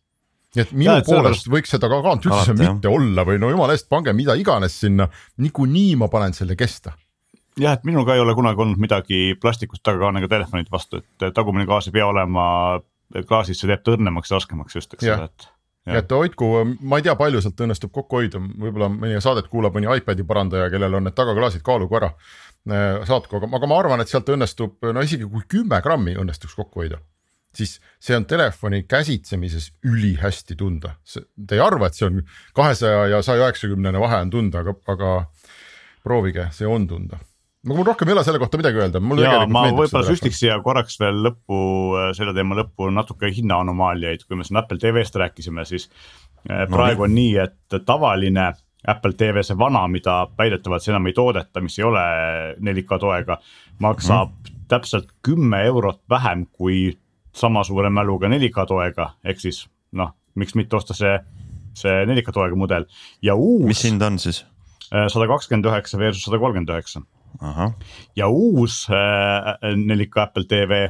[0.54, 1.50] nii et minu ja, et poolest sellest...
[1.52, 2.94] võiks seda tagant üldse Alati, mitte jah.
[2.94, 6.94] olla või no jumala eest, pange mida iganes sinna, niikuinii ma panen selle kesta
[7.58, 11.66] jah, et minul ka ei ole kunagi olnud midagi plastikust tagakaanega telefonide vastu, et tagumine
[11.66, 12.48] klaas ei pea olema
[13.28, 15.48] klaasis, see teeb ta õrnemaks ja raskemaks just, eks ole, et
[15.88, 16.02] Ja.
[16.02, 19.88] et hoidku, ma ei tea, palju sealt õnnestub kokku hoida, võib-olla meie saadet kuulab mõni
[19.88, 22.10] iPad'i parandaja, kellel on need tagaklaasid, kaalugu ära.
[22.68, 26.58] Äh, saatku, aga, aga ma arvan, et sealt õnnestub, no isegi kui kümme grammi õnnestuks
[26.58, 26.98] kokku hoida,
[27.56, 30.98] siis see on telefoni käsitsemises ülihästi tunda.
[31.08, 32.20] Te ei arva, et see on
[32.58, 35.14] kahesaja ja saja üheksakümnene vahe on tunda, aga, aga
[36.04, 37.22] proovige, see on tunda
[37.76, 39.02] mul rohkem ei ole selle kohta midagi öelda.
[39.22, 41.58] ja ma võib-olla süstiks siia korraks veel lõppu,
[41.98, 45.88] äh, selle teema lõppu natuke hinnaanomaaliaid, kui me siin Apple TV-st rääkisime, siis
[46.48, 48.52] äh, no, praegu on nii, et tavaline
[48.88, 52.04] Apple TV, see vana, mida väidetavalt enam ei toodeta, mis ei ole
[52.62, 53.38] 4K toega,
[53.82, 54.60] maksab mm.
[54.70, 56.92] täpselt kümme eurot vähem kui
[57.34, 59.64] sama suure mäluga 4K toega, ehk siis
[59.98, 61.18] noh, miks mitte osta see,
[61.76, 62.86] see 4K toega mudel
[63.22, 63.66] ja uus.
[63.66, 64.44] mis hind on siis?
[64.88, 67.02] Äh, sada kakskümmend üheksa versus sada kolmkümmend üheksa
[68.16, 70.88] ja uus äh, 4K Apple TV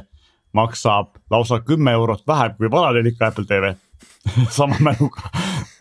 [0.53, 3.75] maksab lausa kümme eurot vähem kui vana 4K Apple TV
[4.57, 5.29] sama mäluga.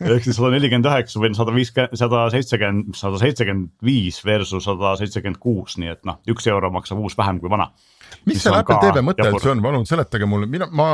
[0.01, 4.95] Ehk siis sada nelikümmend üheksa või sada viiskümmend, sada seitsekümmend, sada seitsekümmend viis versus sada
[5.01, 7.71] seitsekümmend kuus, nii et noh, üks euro maksab uus vähem kui vana.
[8.27, 10.87] mis selle Apple TV mõte üldse on, palun seletage mulle, mina, ma,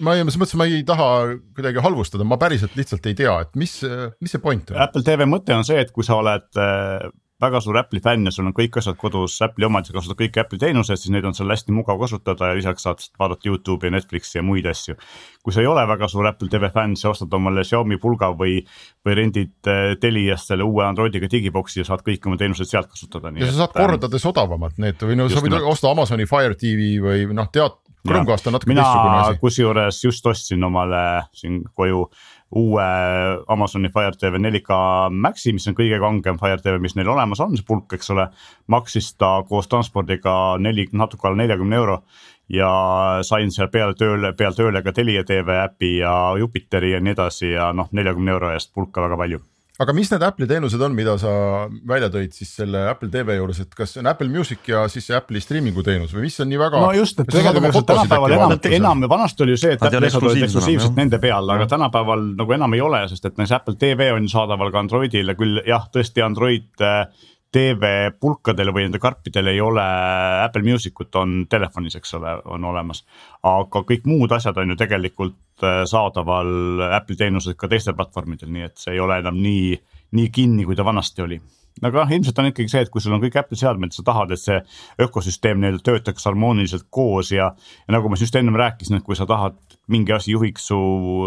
[0.00, 1.10] ma selles mõttes ma ei taha
[1.56, 3.78] kuidagi halvustada, ma päriselt lihtsalt ei tea, et mis,
[4.20, 4.80] mis see point on?
[4.86, 7.06] Apple TV mõte on see, et kui sa oled äh,
[7.42, 10.40] väga suur Apple'i fänn ja sul on kõik asjad kodus Apple'i omad, sa kasutad kõiki
[10.40, 14.38] Apple'i teenuseid, siis neid on seal hästi mugav kasutada ja lisaks saad vaadata Youtube'i, Netflixi
[14.38, 14.96] ja muid asju.
[15.44, 18.58] kui sa ei ole väga suur Apple TV fänn, sa ostad omale Xiaomi pulga või,
[19.04, 23.34] või rendid äh, Teliast selle uue Androidiga digiboksi ja saad kõiki oma teenuseid sealt kasutada.
[23.36, 25.68] ja sa saad ähm, kordades odavamalt need või no sa võid nimelt.
[25.76, 29.38] osta Amazoni Fire TV või noh, tead, Chromecast on natuke teistsugune asi.
[29.42, 31.02] kusjuures just ostsin omale
[31.36, 32.06] siin koju
[32.54, 32.84] uue
[33.48, 34.76] Amazoni Fire TV 4K
[35.10, 38.28] Maxi, mis on kõige kangem Fire TV, mis neil olemas on, see pulk, eks ole.
[38.70, 42.00] maksis ta koos transpordiga neli, natuke alla neljakümne euro
[42.48, 42.70] ja
[43.26, 47.52] sain seal peale tööle, peale tööle ka Telia tv äpi ja Jupiteri ja nii edasi
[47.56, 49.42] ja noh, neljakümne euro eest pulka väga palju
[49.82, 51.30] aga mis need Apple'i teenused on, mida sa
[51.88, 55.06] välja tõid siis selle Apple TV juures, et kas see on Apple Music ja siis
[55.08, 56.80] see Apple'i streaming'u teenus või mis on nii väga?
[56.82, 60.48] no just, et tegelikult tänapäeval enam, enam, vanasti oli ju see, et Apple asjad olid
[60.48, 64.28] eksklusiivselt nende peal, aga tänapäeval nagu enam ei ole, sest et näiteks Apple TV on
[64.32, 67.04] saadaval ka Androidile küll jah, tõesti Android äh,
[67.52, 69.84] TV pulkadel või nende karpidel ei ole
[70.42, 73.04] Apple Music ut on telefonis, eks ole, on olemas.
[73.42, 78.66] aga kõik muud asjad on ju tegelikult äh, saadaval Apple'i teenused ka teistel platvormidel, nii
[78.66, 79.76] et see ei ole enam nii,
[80.18, 81.40] nii kinni, kui ta vanasti oli
[81.84, 84.32] aga noh, ilmselt on ikkagi see, et kui sul on kõik Apple'i seadmed, sa tahad,
[84.32, 84.56] et see
[85.06, 87.50] ökosüsteem neil töötaks harmooniliselt koos ja.
[87.84, 89.58] ja nagu ma just ennem rääkisin, et kui sa tahad,
[89.92, 90.76] mingi asi juhiks su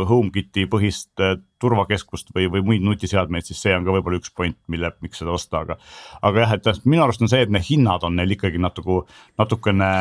[0.10, 4.58] HomeKiti põhist äh, turvakeskust või, või muid nutiseadmeid, siis see on ka võib-olla üks point,
[4.72, 5.78] mille, miks seda osta, aga.
[6.26, 9.04] aga jah, et minu arust on see, et need hinnad on neil ikkagi natuke,
[9.40, 9.92] natukene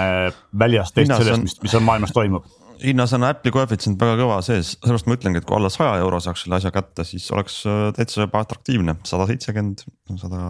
[0.59, 2.49] väljas teist sellest, mis, mis on maailmas toimub
[2.83, 6.21] hinnas on Apple'i koefitsient väga kõva sees, sellepärast ma ütlengi, et kui alla saja euro
[6.23, 9.83] saaks selle asja kätte, siis oleks äh, täitsa juba atraktiivne, sada seitsekümmend,
[10.21, 10.43] sada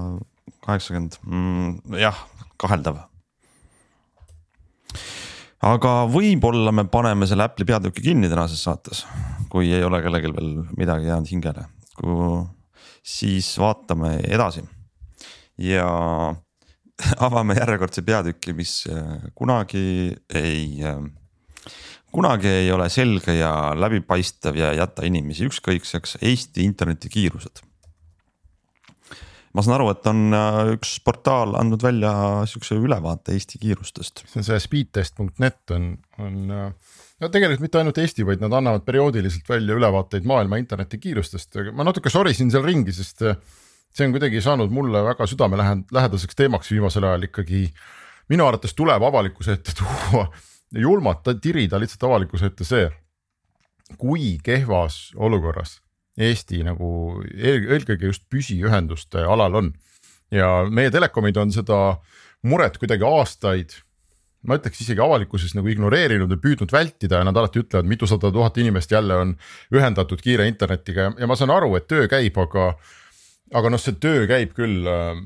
[0.66, 2.20] kaheksakümmend, mm, jah,
[2.60, 3.00] kaheldav.
[5.64, 9.04] Aga võib-olla me paneme selle Apple'i peatüki kinni tänases saates,
[9.50, 11.64] kui ei ole kellelgi veel midagi jäänud hingele,
[11.98, 12.42] kui
[13.02, 14.64] siis vaatame edasi
[15.58, 15.88] ja
[17.26, 21.00] avame järjekordse peatüki, mis äh, kunagi ei äh,
[22.12, 27.62] kunagi ei ole selge ja läbipaistev ja ei jäta inimesi ükskõikseks Eesti internetikiirused.
[29.56, 32.12] Ma saan aru, et on äh, üks portaal andnud välja
[32.48, 34.24] sihukese ülevaate Eesti kiirustest.
[34.26, 35.88] see on see speedtest.net on,
[36.20, 41.62] on äh, no tegelikult mitte ainult Eesti, vaid nad annavad perioodiliselt välja ülevaateid maailma internetikiirustest,
[41.72, 43.40] ma natuke sorisin seal ringi, sest äh,
[43.94, 47.68] see on kuidagi saanud mulle väga südamelähedaseks teemaks viimasel ajal ikkagi.
[48.28, 50.28] minu arvates tuleb avalikkuse ette tuua
[50.76, 52.88] julmalt tirida lihtsalt avalikkuse ette see,
[53.96, 55.78] kui kehvas olukorras
[56.18, 56.88] Eesti nagu
[57.34, 59.74] eelkõige just püsiühenduste alal on.
[60.34, 61.98] ja meie telekomid on seda
[62.44, 63.72] muret kuidagi aastaid,
[64.44, 68.58] ma ütleks isegi avalikkuses nagu ignoreerinud ja püüdnud vältida ja nad alati ütlevad, mitusada tuhat
[68.60, 69.34] inimest jälle on
[69.74, 72.68] ühendatud kiire internetiga ja ma saan aru, et töö käib, aga,
[73.54, 75.16] aga noh, see töö käib küll äh,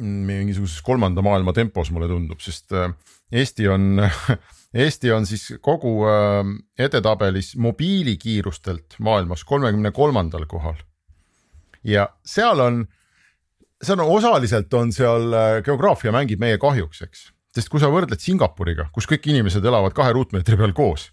[0.00, 2.90] mingisuguses kolmanda maailma tempos, mulle tundub, sest äh,
[3.32, 4.00] Eesti on
[4.74, 6.44] Eesti on siis kogu äh,
[6.78, 10.76] edetabelis mobiilikiirustelt maailmas kolmekümne kolmandal kohal.
[11.84, 12.86] ja seal on,
[13.82, 18.20] seal on osaliselt on seal äh, geograafia mängib meie kahjuks, eks, sest kui sa võrdled
[18.20, 21.12] Singapuriga, kus kõik inimesed elavad kahe ruutmeetri peal koos.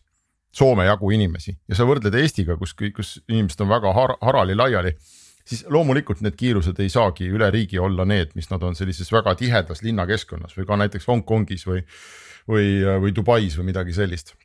[0.56, 4.94] Soome jagu inimesi ja sa võrdled Eestiga, kus, kus inimesed on väga har harali laiali
[5.46, 9.36] siis loomulikult need kiirused ei saagi üle riigi olla need, mis nad on sellises väga
[9.40, 11.86] tihedas linnakeskkonnas või ka näiteks Hongkongis või,
[12.50, 12.68] või,
[13.04, 14.36] või Dubais või midagi sellist.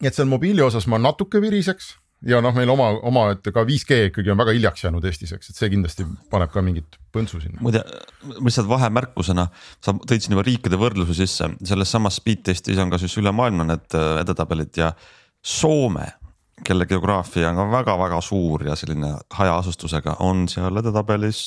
[0.00, 1.94] nii et seal mobiili osas ma natuke viriseks
[2.26, 5.52] ja noh, meil oma, oma, et ka 5G ikkagi on väga hiljaks jäänud Eestis, eks,
[5.52, 7.60] et see kindlasti paneb ka mingit põntsu sinna.
[7.62, 7.84] muide,
[8.40, 9.46] lihtsalt vahemärkusena,
[9.84, 13.32] sa tõid siin juba riikide võrdluse sisse, selles samas speed testis on ka siis üle
[13.34, 14.92] maailma need äh, edetabelid ja
[15.38, 16.08] Soome
[16.66, 21.42] kelle geograafia on ka väga-väga suur ja selline hajaasustusega, on seal edetabelis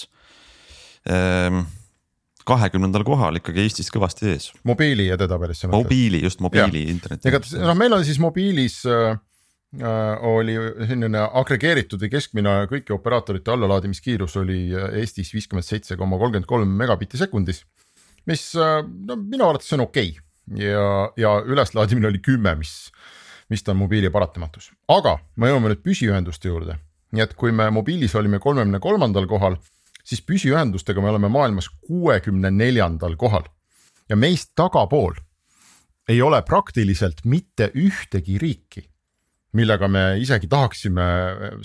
[1.09, 1.63] ehm,
[2.47, 4.51] kahekümnendal kohal ikkagi Eestist kõvasti ees.
[4.67, 5.65] mobiili edetabelis.
[5.71, 7.29] mobiili, just mobiili interneti.
[7.29, 9.19] ega noh, meil on siis mobiilis äh,
[9.81, 16.19] äh, oli selline agregeeritud või keskmine kõiki operaatorite allalaadimiskiirus oli äh, Eestis viiskümmend seitse koma
[16.21, 17.63] kolmkümmend kolm megabitti sekundis.
[18.25, 20.65] mis äh, no minu arvates on okei okay.
[20.65, 22.91] ja, ja üleslaadimine oli kümme, mis
[23.51, 26.77] mis ta on mobiili paratamatus, aga me jõuame nüüd püsiühenduste juurde.
[27.11, 29.57] nii et kui me mobiilis olime kolmekümne kolmandal kohal,
[30.03, 33.43] siis püsiühendustega me oleme maailmas kuuekümne neljandal kohal
[34.09, 35.19] ja meist tagapool
[36.09, 38.83] ei ole praktiliselt mitte ühtegi riiki,
[39.53, 41.05] millega me isegi tahaksime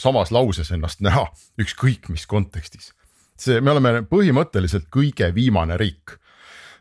[0.03, 1.27] samas lauses ennast näha,
[1.63, 2.93] ükskõik mis kontekstis.
[3.37, 6.17] see, me oleme põhimõtteliselt kõige viimane riik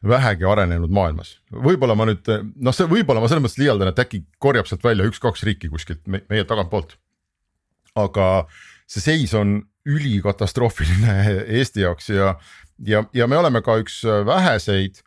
[0.07, 1.39] vähegi arenenud maailmas.
[1.51, 5.07] võib-olla ma nüüd noh, see võib-olla ma selles mõttes liialdan, et äkki korjab sealt välja
[5.09, 6.97] üks-kaks riiki kuskilt me, meie tagantpoolt.
[7.95, 8.45] aga
[8.87, 11.17] see seis on ülikatastroofiline
[11.59, 12.35] Eesti jaoks ja,
[12.79, 15.01] ja, ja me oleme ka üks väheseid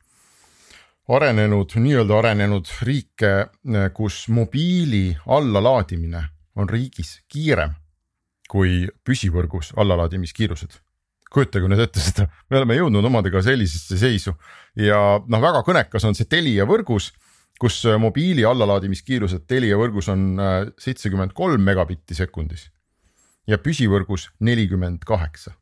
[1.09, 3.49] arenenud, nii-öelda arenenud riike,
[3.97, 6.27] kus mobiili allalaadimine
[6.59, 7.77] on riigis kiirem
[8.49, 10.79] kui püsivõrgus allalaadimiskiirused
[11.33, 14.35] kujutage nüüd ette seda, me oleme jõudnud omadega sellisesse seisu
[14.79, 17.13] ja noh, väga kõnekas on see Telia võrgus,
[17.61, 22.69] kus äh, mobiili allalaadimiskiirused Telia võrgus on äh, seitsekümmend kolm megabitti sekundis
[23.49, 25.55] ja püsivõrgus nelikümmend kaheksa.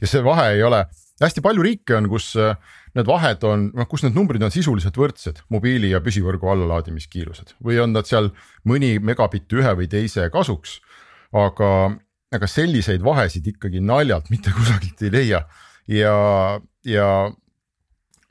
[0.00, 0.84] ja see vahe ei ole,
[1.20, 2.56] hästi palju riike on, kus äh,
[2.96, 7.80] need vahed on, noh, kus need numbrid on sisuliselt võrdsed, mobiili ja püsivõrgu allalaadimiskiirused või
[7.82, 8.32] on nad seal
[8.68, 10.80] mõni megabitt ühe või teise kasuks.
[11.32, 11.68] aga
[12.34, 15.44] aga selliseid vahesid ikkagi naljalt mitte kusagilt ei leia.
[15.90, 16.14] Ja,
[16.86, 17.06] ja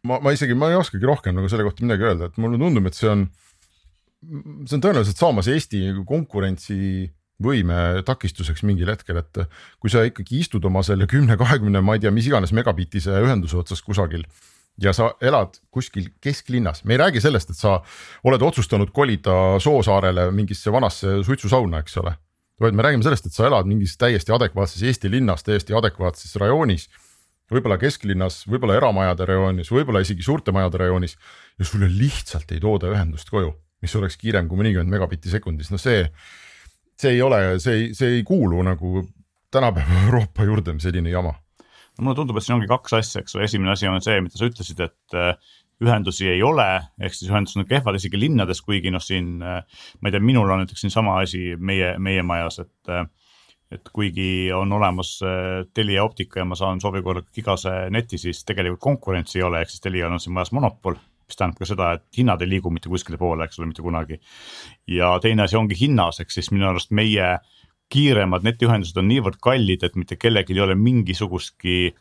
[0.08, 2.88] ma, ma isegi, ma ei oskagi rohkem nagu selle kohta midagi öelda, et mulle tundub,
[2.88, 3.26] et see on,
[4.66, 9.42] see on tõenäoliselt saamas Eesti konkurentsivõime takistuseks mingil hetkel, et
[9.82, 13.60] kui sa ikkagi istud oma selle kümne, kahekümne, ma ei tea, mis iganes megabitise ühenduse
[13.60, 14.24] otsas kusagil
[14.80, 17.82] ja sa elad kuskil kesklinnas, me ei räägi sellest, et sa
[18.24, 22.16] oled otsustanud kolida Soosaarele mingisse vanasse suitsusauna, eks ole
[22.60, 26.90] vaid me räägime sellest, et sa elad mingis täiesti adekvaatses Eesti linnas, täiesti adekvaatses rajoonis.
[27.50, 31.16] võib-olla kesklinnas, võib-olla eramajade rajoonis, võib-olla isegi suurte majade rajoonis
[31.58, 35.78] ja sulle lihtsalt ei tooda ühendust koju, mis oleks kiirem kui mõnikümmend megabitti sekundis, no
[35.82, 36.06] see.
[37.00, 39.08] see ei ole, see ei, see ei kuulu nagu
[39.52, 41.34] tänapäeva Euroopa juurde selline jama
[41.98, 44.40] no mulle tundub, et siin ongi kaks asja, eks ole, esimene asi on see, mida
[44.40, 45.18] sa ütlesid, et
[45.84, 46.68] ühendusi ei ole,
[47.00, 50.64] ehk siis ühendused on kehvad isegi linnades, kuigi noh, siin ma ei tea, minul on
[50.64, 52.94] näiteks siin sama asi meie, meie majas, et
[53.70, 55.20] et kuigi on olemas
[55.78, 59.70] Telia optika ja ma saan soovi korral gigase neti, siis tegelikult konkurentsi ei ole, ehk
[59.70, 60.98] siis Telial on siin majas monopol
[61.30, 64.20] mis tähendab ka seda, et hinnad ei liigu mitte kuskile poole, eks ole, mitte kunagi.
[64.90, 67.36] ja teine asi ongi hinnas, ehk siis minu arust meie
[67.94, 71.94] kiiremad netiühendused on niivõrd kallid, et mitte kellelgi ei ole mingisugustki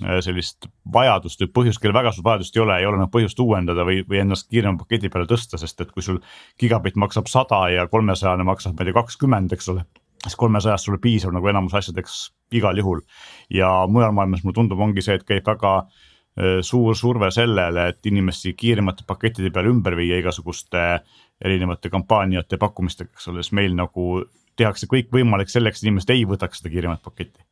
[0.00, 3.84] sellist vajadust või põhjust, kellel väga suurt vajadust ei ole, ei ole nagu põhjust uuendada
[3.86, 6.20] või, või ennast kiirema paketi peale tõsta, sest et kui sul
[6.60, 9.84] gigabitt maksab sada ja kolmesajane maksab, ma ei tea, kakskümmend, eks ole.
[10.22, 13.02] siis kolmesajast sulle piisab nagu enamus asjadeks igal juhul
[13.50, 18.06] ja mujal maailmas mulle tundub, ongi see, et käib väga äh, suur surve sellele, et
[18.06, 21.02] inimesi kiiremate pakettide peale ümber viia igasuguste
[21.44, 24.24] erinevate kampaaniate pakkumistega, eks ole, siis meil nagu
[24.56, 27.44] tehakse kõik võimalik selleks, et inimesed ei võtaks seda kiiremat paketti.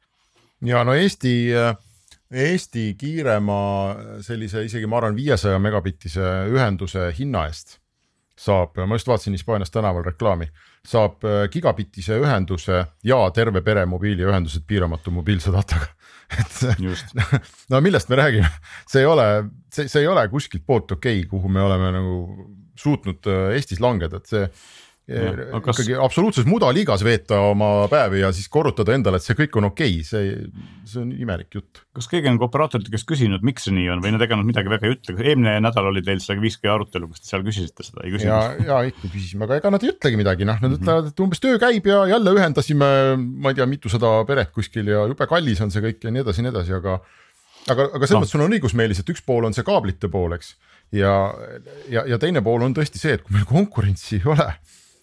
[0.64, 1.76] ja no Eesti äh
[2.31, 3.61] Eesti kiirema
[4.23, 7.81] sellise isegi ma arvan, viiesaja megabittise ühenduse hinna eest
[8.40, 10.49] saab, ma just vaatasin Hispaanias tänaval reklaami,
[10.87, 15.90] saab äh, gigabittise ühenduse ja terve pere mobiiliühendused piiramatu mobiilse dataga.
[16.40, 16.61] Et
[17.73, 18.51] no millest me räägime,
[18.88, 19.27] see ei ole,
[19.75, 22.20] see, see ei ole kuskilt poolt okei okay,, kuhu me oleme nagu
[22.78, 24.47] suutnud äh, Eestis langeda, et see
[25.11, 25.80] Kas...
[25.80, 29.96] ikkagi absoluutses mudaliigas veeta oma päevi ja siis korrutada endale, et see kõik on okei
[29.98, 30.34] okay., see,
[30.86, 31.82] see on imelik jutt.
[31.96, 34.46] kas keegi on ka operaatorite käest küsinud, miks see nii on või nad ega nad
[34.46, 37.86] midagi väga ei ütle, eelmine nädal oli teil seda 5G arutelu, kas te seal küsisite
[37.86, 38.30] seda, ei küsinud?
[38.30, 41.42] ja, ja ikka küsisime, aga ega nad ei ütlegi midagi, noh, nad ütlevad, et umbes
[41.42, 45.74] töö käib ja jälle ühendasime, ma ei tea, mitusada peret kuskil ja jube kallis on
[45.74, 47.00] see kõik ja nii edasi ja nii edasi, aga
[47.68, 48.22] aga, aga selles no.
[48.22, 50.54] mõttes sul on õigus, Meelis, et üks pool on see kaablite pool, eks.
[50.96, 51.14] ja,
[51.92, 54.52] ja, ja teine pool on tõesti see, et kui meil konkurentsi ei ole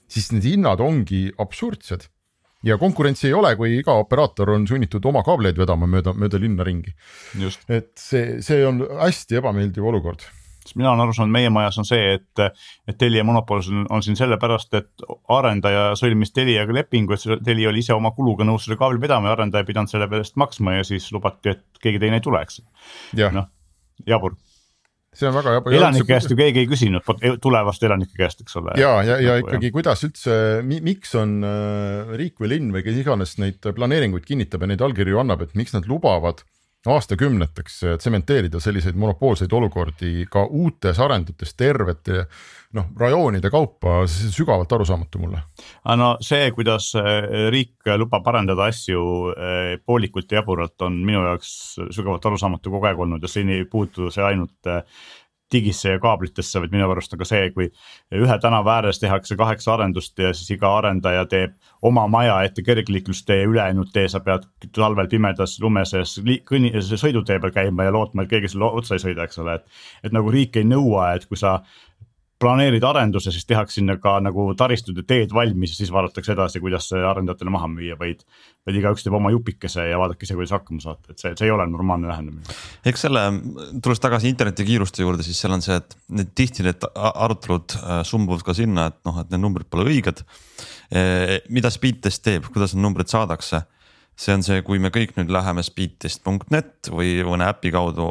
[0.08, 2.08] siis need hinnad ongi absurdsed.
[2.66, 6.66] ja konkurentsi ei ole, kui iga operaator on sunnitud oma kaableid vedama mööda, mööda linna
[6.68, 6.96] ringi.
[7.70, 10.26] et see, see on hästi ebameeldiv olukord
[10.68, 12.42] sest mina olen aru saanud, meie majas on see, et,
[12.88, 17.80] et Telia monopol on, on siin sellepärast, et arendaja sõlmis Teliaga lepingu, et Telia oli
[17.86, 20.88] ise oma kuluga nõus selle kaabli vedama ja arendaja ei pidanud selle eest maksma ja
[20.88, 22.60] siis lubati, et keegi teine ei tuleks.
[23.16, 23.48] noh,
[24.08, 24.36] jabur
[25.18, 25.74] see on väga jaba.
[25.80, 27.08] elanike käest ju keegi ei küsinud,
[27.44, 28.76] tulevaste elanike käest, eks ole.
[28.82, 33.02] ja, ja, ja nagu, ikkagi, kuidas üldse, miks on äh, riik või linn või kes
[33.02, 36.44] iganes neid planeeringuid kinnitab ja neid allkirju annab, et miks nad lubavad
[36.86, 42.26] aastakümneteks tsementeerida selliseid monopoolseid olukordi ka uutes arendutes tervete
[42.78, 45.42] noh, rajoonide kaupa, see on sügavalt arusaamatu mulle.
[45.98, 49.04] no see, kuidas äh, riik lubab arendada asju
[49.34, 51.52] äh, poolikult ja jaburalt, on minu jaoks
[51.96, 54.84] sügavalt arusaamatu kogu aeg olnud ja siin ei puutu see ainult äh,
[55.52, 57.70] digisse ja kaablitesse, vaid minu arust on ka see, kui
[58.16, 61.56] ühe tänava ääres tehakse kaheksa arendust ja siis iga arendaja teeb
[61.88, 66.18] oma maja ette kergliiklustee, ülejäänud tee sa pead talvel pimedas lume sees
[66.50, 69.84] kõnni, sõidutee peal käima ja lootma, et keegi sulle otsa ei sõida, eks ole, et.
[70.04, 71.62] et nagu riik ei nõua, et kui sa
[72.42, 76.62] planeerid arenduse, siis tehakse sinna ka nagu taristud ja teed valmis ja siis vaadatakse edasi,
[76.62, 78.22] kuidas see arendajatele maha müüa, vaid.
[78.68, 81.54] vaid igaüks teeb oma jupikese ja vaadake ise, kuidas hakkama saate, et see, see ei
[81.56, 82.58] ole normaalne lähenemine.
[82.92, 83.24] eks selle,
[83.84, 88.46] tulles tagasi internetikiiruste juurde, siis seal on see, et need tihti need arutelud äh, sumbuvad
[88.46, 90.22] ka sinna, et noh, et need numbrid pole õiged.
[91.52, 93.66] Mida Speedtest teeb, kuidas need numbrid saadakse?
[94.18, 98.08] see on see, kui me kõik nüüd läheme speedtest.net või mõne äpi kaudu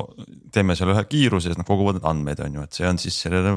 [0.55, 3.17] teeme seal ühe kiiruse, siis nad koguvad neid andmeid, on ju, et see on siis
[3.25, 3.57] selline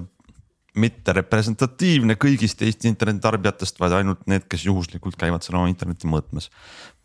[0.78, 6.50] mitte representatiivne kõigist Eesti internetitarbijatest, vaid ainult need, kes juhuslikult käivad seal oma interneti mõõtmes.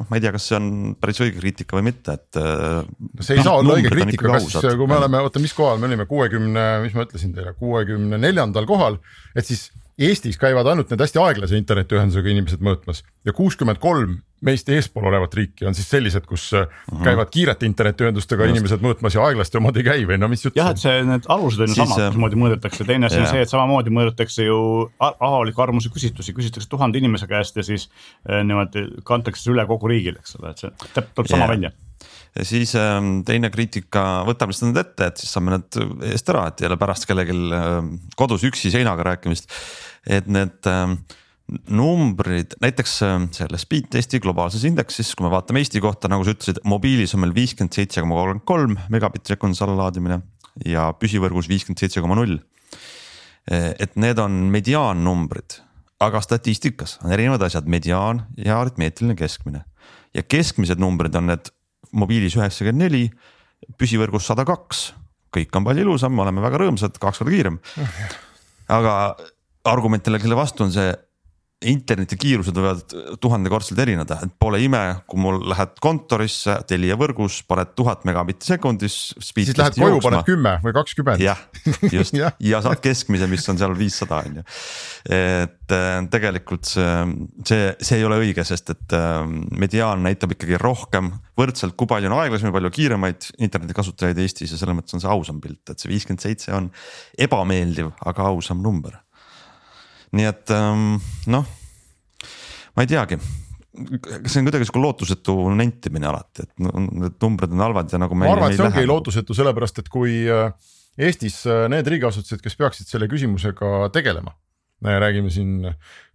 [0.00, 0.68] noh, ma ei tea, kas see on
[1.00, 2.40] päris õige kriitika või mitte, et.
[2.40, 5.80] no see ei no, saa olla õige kriitika, kas, kui me oleme, oota, mis kohal
[5.80, 9.00] me olime, kuuekümne, mis ma ütlesin teile, kuuekümne neljandal kohal,
[9.34, 14.68] et siis Eestis käivad ainult need hästi aeglase internetiühendusega inimesed mõõtmas ja kuuskümmend kolm meist
[14.72, 17.04] eespool olevat riiki on siis sellised, kus mm -hmm.
[17.04, 18.56] käivad kiirete internetiühendustega Just.
[18.56, 20.56] inimesed mõõtmas ja aeglaste omad ei käi või no mis jutt.
[20.56, 23.42] jah, et see, need alused on ju samad, äh, mismoodi mõõdetakse, teine asi on see,
[23.42, 24.58] et samamoodi mõõdetakse ju
[25.00, 27.88] avaliku arvamuse küsitlusi, küsitakse tuhande inimese käest ja siis
[28.28, 30.70] eh, niimoodi kantakse üle kogu riigile, eks ole, et see
[31.14, 31.72] tuleb sama välja
[32.34, 36.48] ja siis ähm, teine kriitika, võtame lihtsalt need ette, et siis saame need eest ära,
[36.50, 39.50] et ei ole pärast kellelgi ähm, kodus üksi seinaga rääkimist.
[40.06, 40.98] et need ähm,
[41.68, 42.94] numbrid, näiteks
[43.36, 47.24] selle speed testi globaalses indeksis, kui me vaatame Eesti kohta, nagu sa ütlesid, mobiilis on
[47.24, 50.22] meil viiskümmend seitse koma kolmkümmend kolm megabitti sekundis allalaadimine
[50.70, 52.38] ja püsivõrgus viiskümmend seitse koma null.
[53.44, 55.58] et need on mediaannumbrid,
[56.00, 59.66] aga statistikas on erinevad asjad, mediaan ja aritmeetiline keskmine
[60.14, 61.50] ja keskmised numbrid on need
[61.92, 63.04] mobiilis üheksakümmend neli,
[63.80, 64.92] püsivõrgus sada kaks,
[65.34, 67.60] kõik on palju ilusam, me oleme väga rõõmsad, kaks korda kiirem.
[68.72, 68.94] aga
[69.68, 70.92] argument jällegi vastu on see
[71.70, 78.04] internetikiirused võivad tuhandekordselt erineda, et pole ime, kui mul lähed kontorisse Telia võrgus, paned tuhat
[78.08, 78.98] megabitti sekundis.
[79.20, 81.22] siis lähed koju, paned kümme või kakskümmend.
[81.24, 81.40] jah,
[81.92, 82.32] just ja.
[82.40, 84.46] ja saad keskmise, mis on seal viissada on ju.
[85.14, 86.90] et äh, tegelikult see,
[87.46, 89.22] see, see ei ole õige, sest et äh,
[89.58, 94.78] mediaan näitab ikkagi rohkem võrdselt, kui palju on aeglasemaid, palju kiiremaid internetikasutajaid Eestis ja selles
[94.78, 96.70] mõttes on see ausam pilt, et see viiskümmend seitse on
[97.18, 99.03] ebameeldiv, aga ausam number
[100.14, 100.98] nii et ähm,
[101.30, 101.48] noh,
[102.74, 103.18] ma ei teagi
[103.74, 108.16] see on kuidagi sihuke lootusetu nentimine alati, et need numbrid on halvad ja nagu.
[108.18, 112.54] ma arvan, et see ongi lootusetu sellepärast, et kui äh, Eestis äh, need riigiasutused, kes
[112.60, 114.36] peaksid selle küsimusega tegelema.
[114.84, 115.64] me räägime siin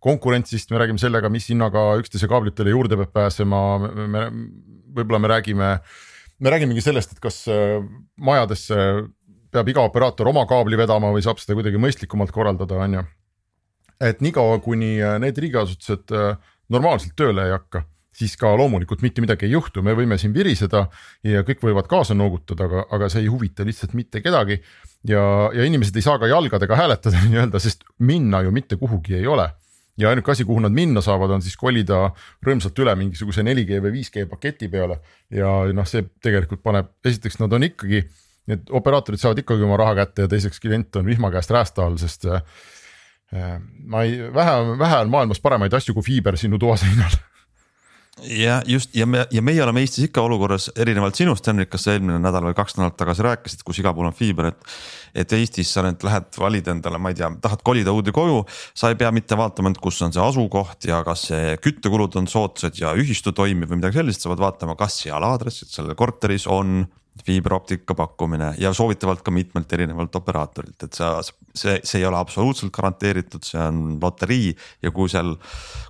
[0.03, 3.61] konkurentsist, me räägime sellega, mis hinnaga üksteise kaablitele juurde peab pääsema,
[3.97, 4.25] me
[4.93, 5.69] võib-olla me räägime,
[6.39, 7.79] me räägimegi sellest, et kas äh,
[8.15, 8.77] majadesse
[9.49, 13.07] peab iga operaator oma kaabli vedama või saab seda kuidagi mõistlikumalt korraldada, on ju
[13.99, 16.35] et niikaua, kuni äh, need riigiasutused äh,
[16.71, 17.83] normaalselt tööle ei hakka,
[18.15, 20.85] siis ka loomulikult mitte midagi ei juhtu, me võime siin viriseda
[21.27, 24.59] ja kõik võivad kaasa noogutada, aga, aga see ei huvita lihtsalt mitte kedagi.
[25.07, 25.23] ja,
[25.55, 29.49] ja inimesed ei saa ka jalgadega hääletada nii-öelda, sest minna ju mitte kuhugi ei ole.
[29.99, 32.13] Ja ainuke asi, kuhu nad minna saavad, on siis kolida
[32.45, 35.01] rõõmsalt üle mingisuguse 4G või 5G paketi peale.
[35.27, 38.05] Ja noh, see tegelikult paneb, esiteks nad on ikkagi,
[38.47, 41.99] need operaatorid saavad ikkagi oma raha kätte ja teiseks klient on vihma käest räästa all,
[41.99, 42.29] sest
[43.31, 47.17] ma ei, vähe, vähe on maailmas paremaid asju kui fiiber sinu toaseinal
[48.23, 51.95] ja just ja me ja meie oleme Eestis ikka olukorras erinevalt sinust, Henrik, kas sa
[51.95, 54.75] eelmine nädal või kaks nädalat tagasi rääkisid, kus igal pool on fiiber, et.
[55.23, 58.43] et Eestis sa nüüd lähed, valid endale, ma ei tea, tahad kolida uude koju,
[58.77, 62.29] sa ei pea mitte vaatama, et kus on see asukoht ja kas see küttekulud on
[62.29, 66.47] soodsad ja ühistu toimib või midagi sellist, sa pead vaatama, kas seal aadressil, sellel korteris
[66.49, 66.83] on
[67.25, 72.73] fiiberoptika pakkumine ja soovitavalt ka mitmelt erinevalt operaatorilt, et sa, see, see ei ole absoluutselt
[72.75, 74.53] garanteeritud, see on loterii
[74.83, 75.35] ja kui seal,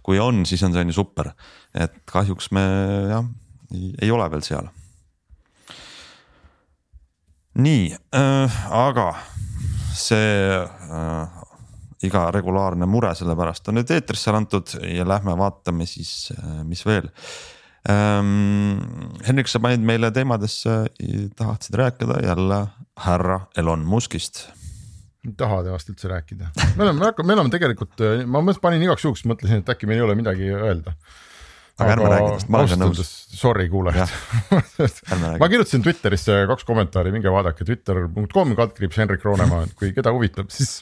[0.03, 1.33] kui on, siis on see on ju super
[1.73, 2.63] et kahjuks me
[3.09, 3.25] jah,
[4.01, 4.69] ei ole veel seal.
[7.59, 9.09] nii äh,, aga
[9.97, 11.39] see äh,
[12.07, 17.09] iga regulaarne mure, sellepärast on nüüd eetrisse antud ja lähme vaatame siis, äh, mis veel
[17.87, 18.79] ähm,.
[19.27, 20.81] Henrik, sa panid meile teemadesse,
[21.39, 22.63] tahtsid rääkida jälle
[22.99, 24.49] härra Elon Muskist
[25.27, 26.47] ei taha temast üldse rääkida,
[26.79, 30.15] me oleme, me oleme tegelikult, ma panin igaks juhuks, mõtlesin, et äkki meil ei ole
[30.15, 30.93] midagi öelda
[31.79, 33.11] aga ärme räägi tast, ma olen ka nõus.
[33.39, 34.11] Sorry kuulajad
[35.41, 40.51] ma kirjutasin Twitterisse kaks kommentaari, minge vaadake twitter.com kaldkriips Henrik Roonemaa, et kui keda huvitab,
[40.53, 40.81] siis.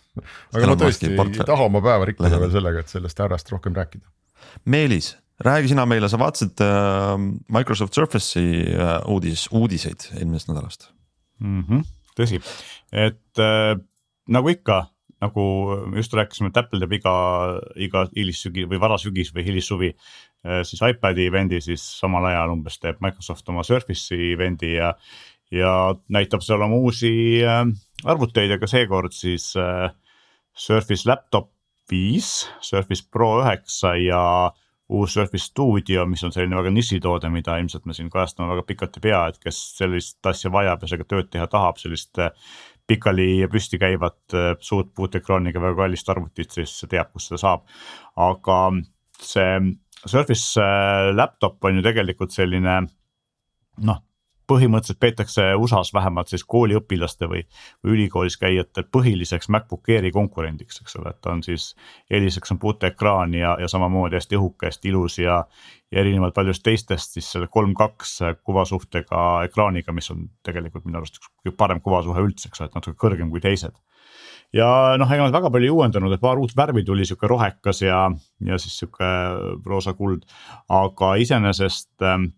[0.55, 4.05] aga ma tõesti ei taha oma päeva rikkuda veel sellega, et sellest härrast rohkem rääkida.
[4.65, 5.13] Meelis,
[5.43, 7.15] räägi sina meile, sa vaatasid äh,
[7.53, 10.91] Microsoft Surface'i äh, uudis, uudiseid eelmisest nädalast
[11.39, 11.63] mm.
[11.63, 11.87] -hmm,
[12.19, 12.41] tõsi,
[12.91, 13.73] et äh,
[14.27, 14.85] nagu ikka
[15.21, 15.43] nagu
[15.97, 17.13] just rääkisime, et Apple teeb iga,
[17.75, 19.95] iga hilissügi või varasügis või hilissuvi
[20.45, 24.93] Äh, siis iPad'i event'i, siis samal ajal umbes teeb Microsoft oma Surface'i event'i ja.
[25.51, 25.71] ja
[26.13, 27.09] näitab seal oma uusi
[27.41, 27.63] äh,
[28.05, 29.89] arvuteid, aga seekord siis äh,
[30.53, 31.51] Surface Laptop
[31.89, 34.21] viis, Surface Pro üheksa ja
[34.89, 38.99] uus Surface Studio, mis on selline väga nišitoode, mida ilmselt me siin kajastame väga pikalt
[38.99, 42.21] ei pea, et kes sellist asja vajab ja sellega tööd teha tahab, sellist
[42.87, 47.67] pikali püsti käivat suurt puutekraaniga väga kallist arvutit, siis teab, kus seda saab.
[48.15, 48.61] aga
[49.19, 49.59] see
[50.05, 52.79] Surface äh, laptop on ju tegelikult selline
[53.87, 54.01] noh,
[54.47, 57.43] põhimõtteliselt peetakse USA-s vähemalt siis kooliõpilaste või,
[57.83, 61.73] või ülikoolis käijate põhiliseks MacBook Airi konkurendiks, eks ole, et ta on siis.
[62.09, 65.41] eeliseks on puuteekraan ja, ja samamoodi hästi õhuke, hästi ilus ja,
[65.91, 71.19] ja erinevalt paljust teistest siis selle kolm kaks kuvasuhtega ekraaniga, mis on tegelikult minu arust
[71.19, 73.75] üks parem kuvasuhe üldse, eks ole, et natuke kõrgem kui teised
[74.55, 74.67] ja
[74.99, 78.05] noh, ega nad väga palju ei uuendanud, et paar uut värvi tuli, sihuke rohekas ja,
[78.47, 79.07] ja siis sihuke
[79.65, 80.23] roosa kuld.
[80.69, 82.31] aga iseenesest ähm,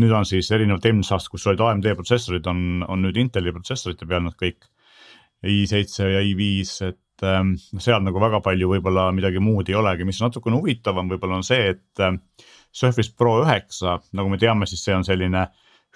[0.00, 4.08] nüüd on siis erinevalt eelmisest aastast, kus olid AMD protsessorid, on, on nüüd Inteli protsessorite
[4.08, 4.68] peal nad kõik.
[5.46, 10.20] i7 ja i5, et ähm, seal nagu väga palju võib-olla midagi muud ei olegi, mis
[10.20, 12.18] natukene huvitavam võib-olla on see, et äh,
[12.72, 15.46] Surface Pro üheksa, nagu me teame, siis see on selline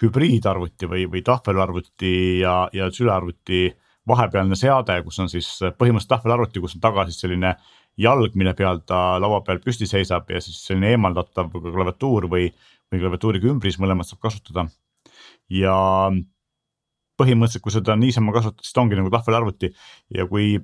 [0.00, 3.68] hübriidarvuti või, või tahvelarvuti ja, ja sülearvuti
[4.09, 5.48] vahepealne seade, kus on siis
[5.78, 7.55] põhimõtteliselt tahvelarvuti, kus on taga siis selline
[8.00, 12.48] jalg, mille peal ta laua peal püsti seisab ja siis selline eemaldatav klaviatuur või,
[12.93, 14.68] või klaviatuuriga ümbris, mõlemat saab kasutada.
[15.51, 15.74] ja
[17.20, 19.70] põhimõtteliselt, kui seda niisama kasutada, siis ta ongi nagu tahvelarvuti
[20.16, 20.55] ja kui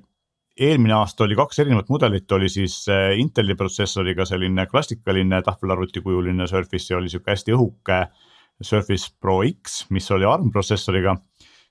[0.61, 6.47] eelmine aasta oli kaks erinevat mudelit, oli siis äh, Inteli protsessoriga selline klassikaline tahvelarvuti kujuline
[6.47, 8.01] Surface ja oli sihuke hästi õhuke
[8.61, 11.15] Surface Pro X, mis oli ARM protsessoriga.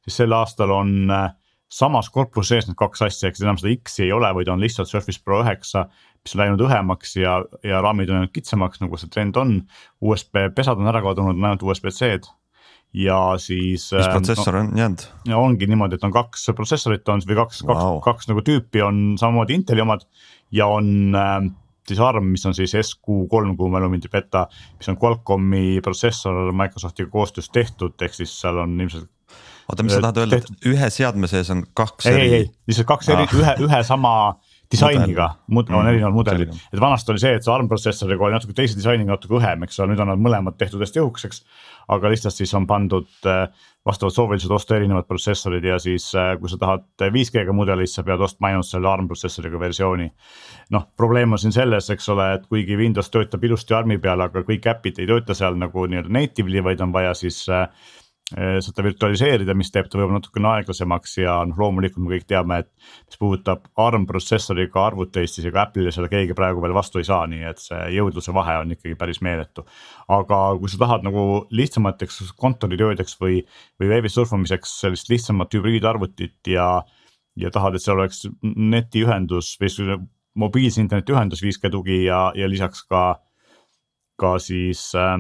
[0.03, 1.29] siis sel aastal on äh,
[1.71, 5.21] samas korpuses need kaks asja, eks enam seda X-i ei ole, vaid on lihtsalt Surface
[5.25, 5.87] Pro üheksa,
[6.25, 9.57] mis on läinud õhemaks ja, ja raamid on läinud kitsamaks, nagu see trend on.
[10.05, 12.29] USB pesad on ära kadunud, on ainult USB-C-d
[12.93, 13.87] ja siis.
[13.93, 15.07] mis äh, protsessor no, on jäänud?
[15.37, 19.03] ongi niimoodi, et on kaks protsessorit on või kaks wow., kaks, kaks nagu tüüpi on
[19.21, 20.03] samamoodi Inteli omad
[20.55, 21.37] ja on äh,
[21.89, 24.47] siis ARM, mis on siis SQ3, kui mälu mind ei peta,
[24.79, 29.11] mis on Qualcomm'i protsessor Microsoftiga koostöös tehtud, ehk siis seal on ilmselt
[29.71, 32.27] oota, mis sa tahad öelda, et ühe seadme sees on kaks ei, eri?
[32.27, 34.15] ei, ei, lihtsalt kaks eri ah., ühe, ühe sama
[34.71, 38.55] disainiga on mm, erinevad mudelid, et vanasti oli see, et see ARM protsessoriga oli natuke
[38.57, 41.43] teise disainiga natuke õhem, eks ole, nüüd on nad mõlemad tehtud hästi õhukeseks.
[41.91, 43.49] aga lihtsalt siis on pandud äh,
[43.87, 48.23] vastavalt soovilised osta erinevad protsessorid ja siis äh, kui sa tahad 5G-ga mudelit, sa pead
[48.23, 50.11] ostma ainult selle ARM protsessoriga versiooni.
[50.71, 54.45] noh, probleem on siin selles, eks ole, et kuigi Windows töötab ilusti ARM-i peal, aga
[54.47, 57.67] kõik äpid ei tööta seal nagu nii-öelda natively, vaid on vaja siis äh,
[58.31, 62.69] seda virtualiseerida, mis teeb ta võib-olla natukene aeglasemaks ja noh, loomulikult me kõik teame, et.
[63.09, 67.25] mis puudutab ARM protsessoriga arvuteid, siis ega Apple'ile seda keegi praegu veel vastu ei saa,
[67.31, 69.67] nii et see jõudluse vahe on ikkagi päris meeletu.
[70.09, 73.43] aga kui sa tahad nagu lihtsamateks kontoritöödeks või,
[73.81, 76.71] või veebis surfamiseks sellist lihtsamat hübriidarvutit ja.
[77.37, 79.99] ja tahad, et seal oleks netiühendus või
[80.39, 83.21] mobiilse internetiühendus 5G tugi ja, ja lisaks ka,
[84.21, 85.19] ka siis äh,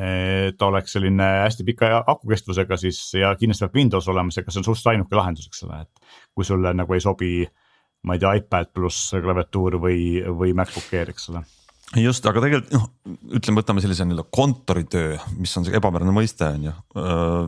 [0.00, 4.62] et oleks selline hästi pika akukestvusega siis ja kindlasti peab Windows olema see, kas see
[4.62, 7.30] on suhteliselt ainuke lahendus, eks ole, et kui sulle nagu ei sobi
[8.06, 11.42] ma ei tea, iPad pluss klaviatuur või, või MacBook Air, eks ole.
[12.02, 12.86] Just, aga tegelikult noh,
[13.38, 16.72] ütleme, võtame sellise nii-öelda kontoritöö, mis on see ebamääraine mõiste on ju.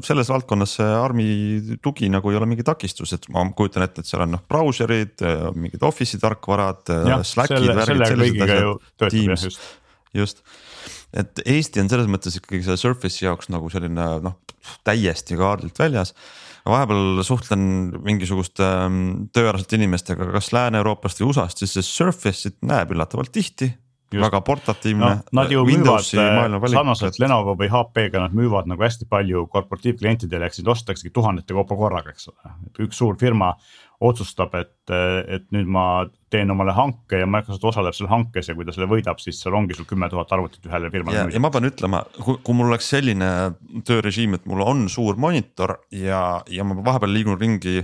[0.07, 4.11] selles valdkonnas see ARM-i tugi nagu ei ole mingi takistus, et ma kujutan ette, et
[4.11, 5.27] seal on noh brauserid,
[5.59, 6.87] mingid Office'i tarkvarad,
[7.27, 9.67] Slackid, värgid, sellised asjad, Teams, just,
[10.15, 10.47] just
[11.13, 14.37] et Eesti on selles mõttes ikkagi selle Surface'i jaoks nagu selline noh,
[14.85, 16.15] täiesti kaardilt väljas
[16.69, 17.63] vahepeal suhtlen
[18.05, 19.03] mingisuguste ähm,
[19.33, 23.71] tööalaste inimestega, kas Lääne-Euroopast või USA-st, siis see Surface'it näeb üllatavalt tihti
[24.13, 24.23] Just.
[24.25, 25.17] väga portatiivne no,.
[25.37, 30.49] Nad ju Windowsi müüvad äh, sarnaselt Lenovo või HP-ga, nad müüvad nagu hästi palju korporatiivklientidele,
[30.49, 32.55] ehk siis ostetakse tuhandete kaupa korraga, eks ole.
[32.69, 33.53] et üks suur firma
[34.01, 34.91] otsustab, et,
[35.27, 35.85] et nüüd ma
[36.31, 39.57] teen omale hanke ja Microsoft osaleb seal hankes ja kui ta selle võidab, siis seal
[39.59, 41.17] ongi sul kümme tuhat arvutit ühele firmale.
[41.19, 43.31] ja, ja ma pean ütlema, kui mul oleks selline
[43.89, 47.81] töörežiim, et mul on suur monitor ja, ja ma vahepeal liigun ringi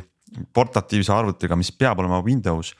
[0.55, 2.75] portatiivse arvutiga, mis peab olema Windows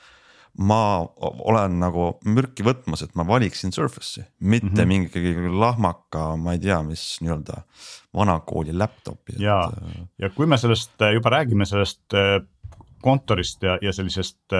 [0.55, 5.11] ma olen nagu mürki võtmas, et ma valiksin Surface'i, mitte mm -hmm.
[5.11, 7.61] mingi lahmaka, ma ei tea, mis nii-öelda
[8.15, 9.35] vanakooli laptop'i.
[9.39, 12.39] ja, äh, ja kui me sellest juba räägime, sellest äh,
[13.05, 14.57] kontorist ja, ja sellisest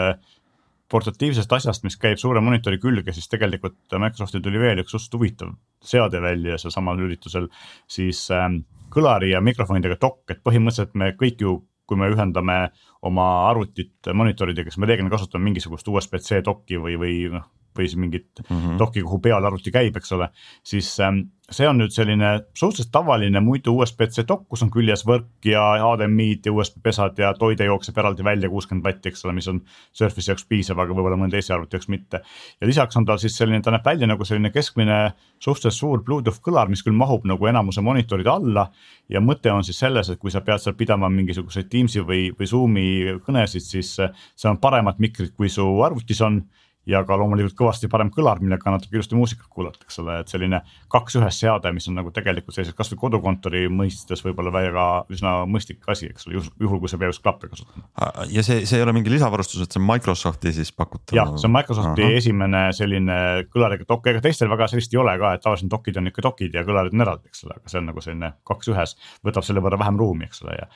[0.92, 5.56] portatiivsest asjast, mis käib suure monitori külge, siis tegelikult Microsoftil tuli veel üks suhteliselt huvitav
[5.86, 7.50] seade välja sealsamal üritusel.
[7.90, 8.62] siis ähm,
[8.94, 12.58] kõlari ja mikrofonidega dokk, et põhimõtteliselt me kõik ju kui me ühendame
[13.06, 17.46] oma arvutit monitoridega, siis me reeglina kasutame mingisugust USB-C dokki või, või noh,
[17.78, 18.78] või siis mingit mm -hmm.
[18.80, 20.30] dokki, kuhu peal arvuti käib, eks ole.
[20.64, 25.46] siis ähm, see on nüüd selline suhteliselt tavaline muidu USB-C dokk, kus on küljes võrk
[25.46, 29.48] ja HDMI-d ja USB pesad ja toide jookseb eraldi välja kuuskümmend vatti, eks ole, mis
[29.52, 29.60] on
[29.94, 32.22] Surface'i jaoks piisav, aga võib-olla mõne teise arvuti jaoks mitte.
[32.62, 35.00] ja lisaks on tal siis selline, ta näeb välja nagu selline keskmine
[35.38, 38.72] suhteliselt suur Bluetooth kõlar, mis küll mahub nagu enamuse monitoride alla.
[39.10, 42.50] ja mõte on siis selles, et kui sa pead seal pidama mingisuguseid Teams'i või, või
[42.50, 42.88] Zoom'i
[43.26, 46.42] kõnesid, siis seal on paremad mikrid, kui su arvutis on
[46.90, 50.62] ja ka loomulikult kõvasti parem kõlar, millega natuke ilusti muusikat kuulata, eks ole, et selline
[50.92, 55.86] kaks ühes seade, mis on nagu tegelikult sellises kasvõi kodukontori mõistes võib-olla väga üsna mõistlik
[55.92, 57.88] asi, eks ole, juhul kui sa pead just klappe kasutama.
[58.32, 61.18] ja see, see ei ole mingi lisavarustus, et see on Microsofti siis pakutav?
[61.18, 62.20] jah, see on Microsofti Aha.
[62.22, 63.18] esimene selline
[63.54, 66.60] kõlariga dokk, ega teistel väga sellist ei ole ka, et tavaliselt dokid on ikka dokid
[66.60, 69.66] ja kõlarid on eraldi, eks ole, aga see on nagu selline kaks ühes, võtab selle
[69.66, 70.70] võrra vähem ruumi, eks ole ja.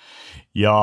[0.55, 0.73] Ja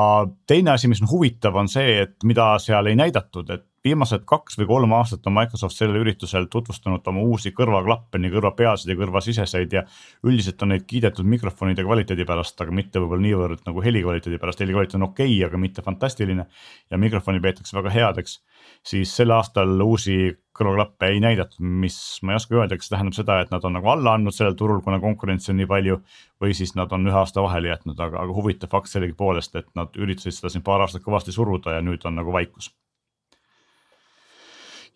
[0.47, 4.57] teine asi, mis on huvitav, on see, et mida seal ei näidatud, et viimased kaks
[4.59, 9.75] või kolm aastat on Microsoft sellel üritusel tutvustanud oma uusi kõrvaklappe, nii kõrvapealseid ja kõrvasiseseid
[9.77, 9.83] ja
[10.27, 14.63] üldiselt on neid kiidetud mikrofonide kvaliteedi pärast, aga mitte võib-olla niivõrd nagu heli kvaliteedi pärast,
[14.63, 16.47] heli kvaliteet on okei okay,, aga mitte fantastiline.
[16.91, 18.39] ja mikrofoni peetakse väga headeks,
[18.87, 20.17] siis sel aastal uusi
[20.57, 23.91] kõrvaklappe ei näidatud, mis ma ei oska öelda, kas tähendab seda, et nad on nagu
[23.91, 25.99] alla andnud sellel turul, kuna konkurentsi on nii palju.
[26.41, 29.95] või siis nad on ühe aasta vahele jätnud, aga, aga huvitav fakt sellegipoolest, et nad
[29.97, 32.71] üritasid seda siin paar aastat kõvasti suruda ja nüüd on nagu vaikus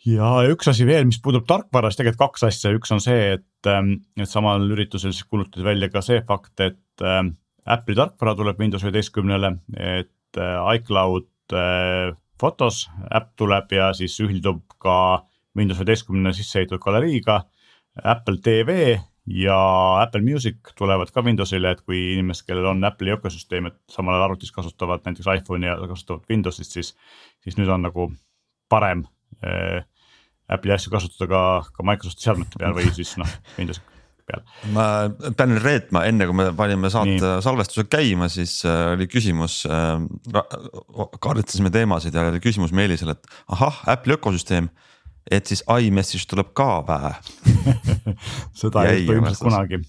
[0.06, 3.70] ja üks asi veel, mis puudutab tarkvara, siis tegelikult kaks asja, üks on see, et,
[3.70, 7.36] ähm, et samal üritusel siis kuulutati välja ka see fakt, et ähm,
[7.70, 11.30] Apple'i tarkvara tuleb Windows üheteistkümnele, et äh, iCloud
[12.42, 14.96] Photos äpp tuleb ja siis ühildub ka
[15.58, 17.44] Windows üheteistkümne sisse ehitatud galeriiga.
[18.04, 18.96] Apple TV
[19.28, 19.58] ja
[20.02, 24.30] Apple Music tulevad ka Windowsile, et kui inimesed, kellel on Apple'i ökosüsteem, et samal ajal
[24.30, 26.96] arvutis kasutavad näiteks iPhone'i ja kasutavad Windowsit, siis,
[27.44, 28.10] siis nüüd on nagu
[28.72, 29.06] parem
[29.46, 29.84] äh,
[30.50, 31.44] Apple'i asju kasutada ka,
[31.76, 33.84] ka Microsofti seadmete peal või siis noh, Windowsi
[34.32, 34.46] peal.
[34.76, 34.86] ma
[35.38, 37.34] pean reetma, enne kui me panime saate Nii.
[37.46, 39.98] salvestuse käima, siis äh, oli küsimus äh,,
[41.20, 44.72] kaardistasime teemasid ja oli küsimus Meelisel, et ahah, Apple'i ökosüsteem
[45.32, 47.00] et siis iMessage tuleb ka vä
[48.62, 49.82] seda ei juhtu ilmselt kunagi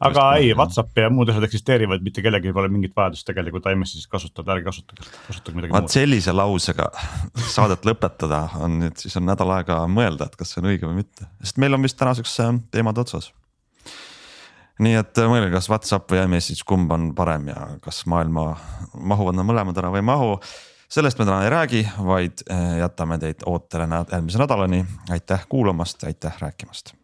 [0.00, 4.56] aga ei, Whatsapp ja muud asjad eksisteerivad, mitte kellelgi pole mingit vajadust tegelikult iMessage'is kasutada,
[4.56, 5.78] ärge kasutage, kasutage midagi muud.
[5.78, 6.90] vaat sellise lausega
[7.56, 11.00] saadet lõpetada on nüüd siis on nädal aega mõelda, et kas see on õige või
[11.02, 13.32] mitte, sest meil on vist tänaseks äh, teemad otsas.
[14.82, 18.52] nii et äh, mõelge, kas Whatsapp või iMessage, kumb on parem ja kas maailma
[18.96, 20.36] mahuvad nad mõlemad ära või ei mahu
[20.88, 24.84] sellest me täna ei räägi, vaid äh, jätame teid ootele järgmise nädalani.
[25.10, 26.95] aitäh kuulamast, aitäh rääkimast